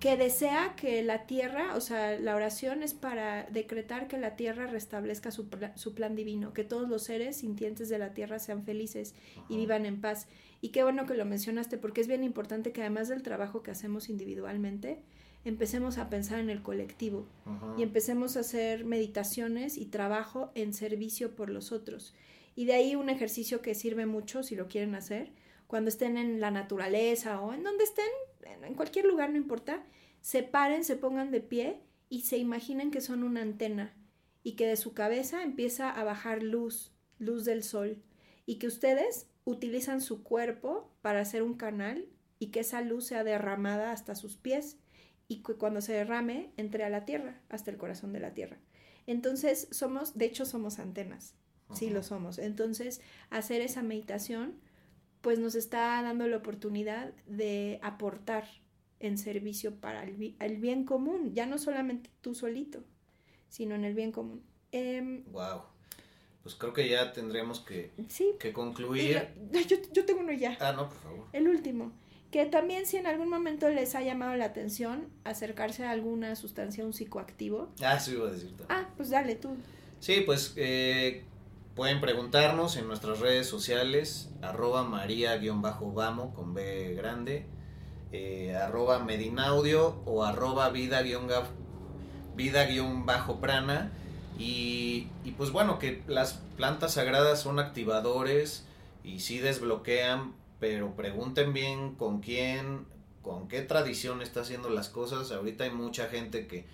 [0.00, 4.66] que desea que la tierra, o sea, la oración es para decretar que la tierra
[4.66, 9.14] restablezca su, su plan divino, que todos los seres sintientes de la tierra sean felices
[9.50, 10.26] y vivan en paz.
[10.62, 13.72] Y qué bueno que lo mencionaste, porque es bien importante que además del trabajo que
[13.72, 15.02] hacemos individualmente,
[15.48, 17.74] empecemos a pensar en el colectivo Ajá.
[17.78, 22.14] y empecemos a hacer meditaciones y trabajo en servicio por los otros.
[22.54, 25.32] Y de ahí un ejercicio que sirve mucho si lo quieren hacer,
[25.66, 28.06] cuando estén en la naturaleza o en donde estén,
[28.44, 29.84] en- en cualquier lugar, no importa,
[30.20, 33.94] se paren, se pongan de pie y se imaginen que son una antena
[34.42, 38.02] y que de su cabeza empieza a bajar luz, luz del sol,
[38.46, 42.06] y que ustedes utilizan su cuerpo para hacer un canal
[42.38, 44.76] y que esa luz sea derramada hasta sus pies
[45.28, 48.58] y que cuando se derrame entre a la tierra, hasta el corazón de la tierra.
[49.06, 51.34] Entonces somos, de hecho somos antenas.
[51.74, 52.38] sí lo somos.
[52.38, 53.00] Entonces,
[53.30, 54.54] hacer esa meditación,
[55.20, 58.46] pues nos está dando la oportunidad de aportar
[59.00, 62.82] en servicio para el, bien común, ya no solamente tú solito,
[63.48, 64.42] sino en el bien común.
[64.72, 64.72] wow.
[64.72, 65.24] Em,
[66.42, 67.90] pues creo que ya tendríamos que,
[68.38, 69.28] que concluir.
[69.68, 70.56] Yo, yo tengo uno ya.
[70.60, 71.26] Ah, no, por favor.
[71.32, 71.92] El último
[72.36, 76.84] que también si en algún momento les ha llamado la atención acercarse a alguna sustancia,
[76.84, 77.70] un psicoactivo.
[77.82, 78.54] Ah, sí iba a decir.
[78.68, 79.56] Ah, pues dale tú.
[80.00, 81.24] Sí, pues eh,
[81.74, 87.46] pueden preguntarnos en nuestras redes sociales, arroba maría-vamo con B grande,
[88.12, 91.40] eh, arroba medinaudio o arroba vida-prana.
[94.38, 98.66] Y, y pues bueno, que las plantas sagradas son activadores
[99.02, 102.86] y sí desbloquean pero pregunten bien con quién,
[103.22, 105.30] con qué tradición está haciendo las cosas.
[105.30, 106.66] Ahorita hay mucha gente que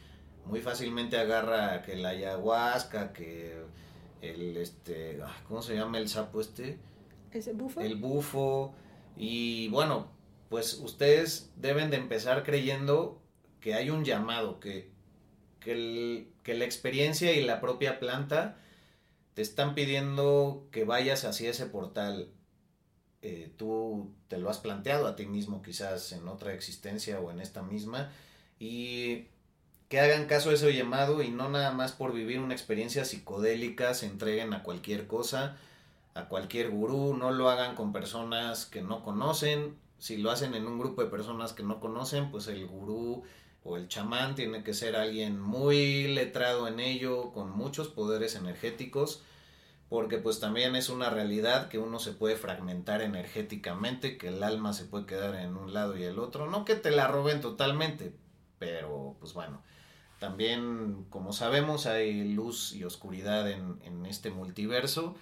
[0.45, 3.63] muy fácilmente agarra que la ayahuasca, que
[4.21, 5.19] el este,
[5.49, 6.79] ¿cómo se llama el sapo este?
[7.33, 7.81] ¿Ese bufo?
[7.81, 8.75] El bufo.
[9.17, 10.11] Y bueno,
[10.49, 13.21] pues ustedes deben de empezar creyendo
[13.61, 14.91] que hay un llamado, que,
[15.61, 18.59] que, que la experiencia y la propia planta
[19.35, 22.31] te están pidiendo que vayas hacia ese portal
[23.23, 27.41] eh, tú te lo has planteado a ti mismo quizás en otra existencia o en
[27.41, 28.11] esta misma
[28.59, 29.29] y
[29.89, 33.95] que hagan caso a ese llamado y no nada más por vivir una experiencia psicodélica
[33.95, 35.57] se entreguen a cualquier cosa,
[36.15, 40.67] a cualquier gurú, no lo hagan con personas que no conocen, si lo hacen en
[40.67, 43.23] un grupo de personas que no conocen, pues el gurú
[43.63, 49.23] o el chamán tiene que ser alguien muy letrado en ello, con muchos poderes energéticos
[49.93, 54.73] porque pues también es una realidad que uno se puede fragmentar energéticamente, que el alma
[54.73, 58.17] se puede quedar en un lado y el otro, no que te la roben totalmente,
[58.59, 59.63] pero pues bueno,
[60.19, 65.15] también como sabemos hay luz y oscuridad en, este multiverso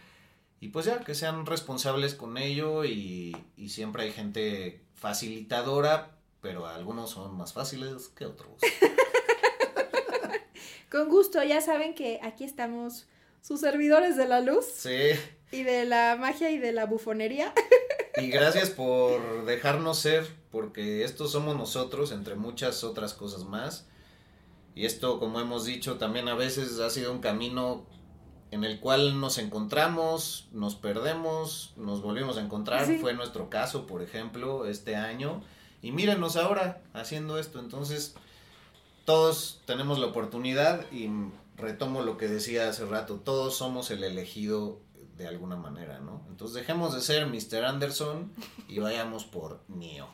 [0.61, 3.37] y pues ya que sean responsables con ello y,
[3.67, 8.61] siempre hay gente facilitadora, pero algunos son más fáciles que otros.
[10.93, 13.09] con gusto, ya saben que aquí estamos
[13.41, 14.65] sus servidores de la luz.
[14.67, 15.11] Sí.
[15.53, 17.53] Y de la magia y de la bufonería.
[18.17, 23.87] Y gracias por dejarnos ser, porque estos somos nosotros, entre muchas otras cosas más.
[24.75, 27.87] Y esto, como hemos dicho, también a veces ha sido un camino
[28.51, 32.87] en el cual nos encontramos, nos perdemos, nos volvimos a encontrar.
[32.99, 35.43] Fue nuestro caso, por ejemplo, este año.
[35.83, 37.59] Y mírenos ahora haciendo esto.
[37.61, 38.15] Entonces,
[39.05, 41.09] todos tenemos la oportunidad y
[41.61, 44.81] retomo lo que decía hace rato, todos somos el elegido
[45.17, 46.25] de alguna manera, ¿no?
[46.29, 47.65] Entonces dejemos de ser Mr.
[47.65, 48.33] Anderson
[48.69, 50.09] y vayamos por Neo.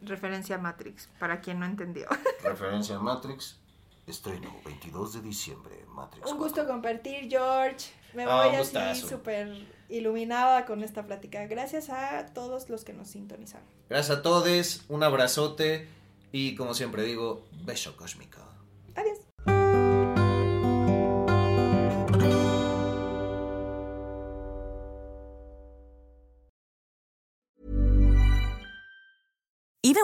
[0.00, 2.06] Referencia a Matrix, para quien no entendió.
[2.42, 3.58] Referencia a Matrix.
[4.06, 6.30] Estreno 22 de diciembre, Matrix.
[6.30, 7.90] Un gusto compartir, George.
[8.14, 11.46] Me ah, voy así súper iluminada con esta plática.
[11.46, 13.66] Gracias a todos los que nos sintonizaron.
[13.90, 15.88] Gracias a todos, un abrazote
[16.32, 18.47] y como siempre digo, beso cósmico.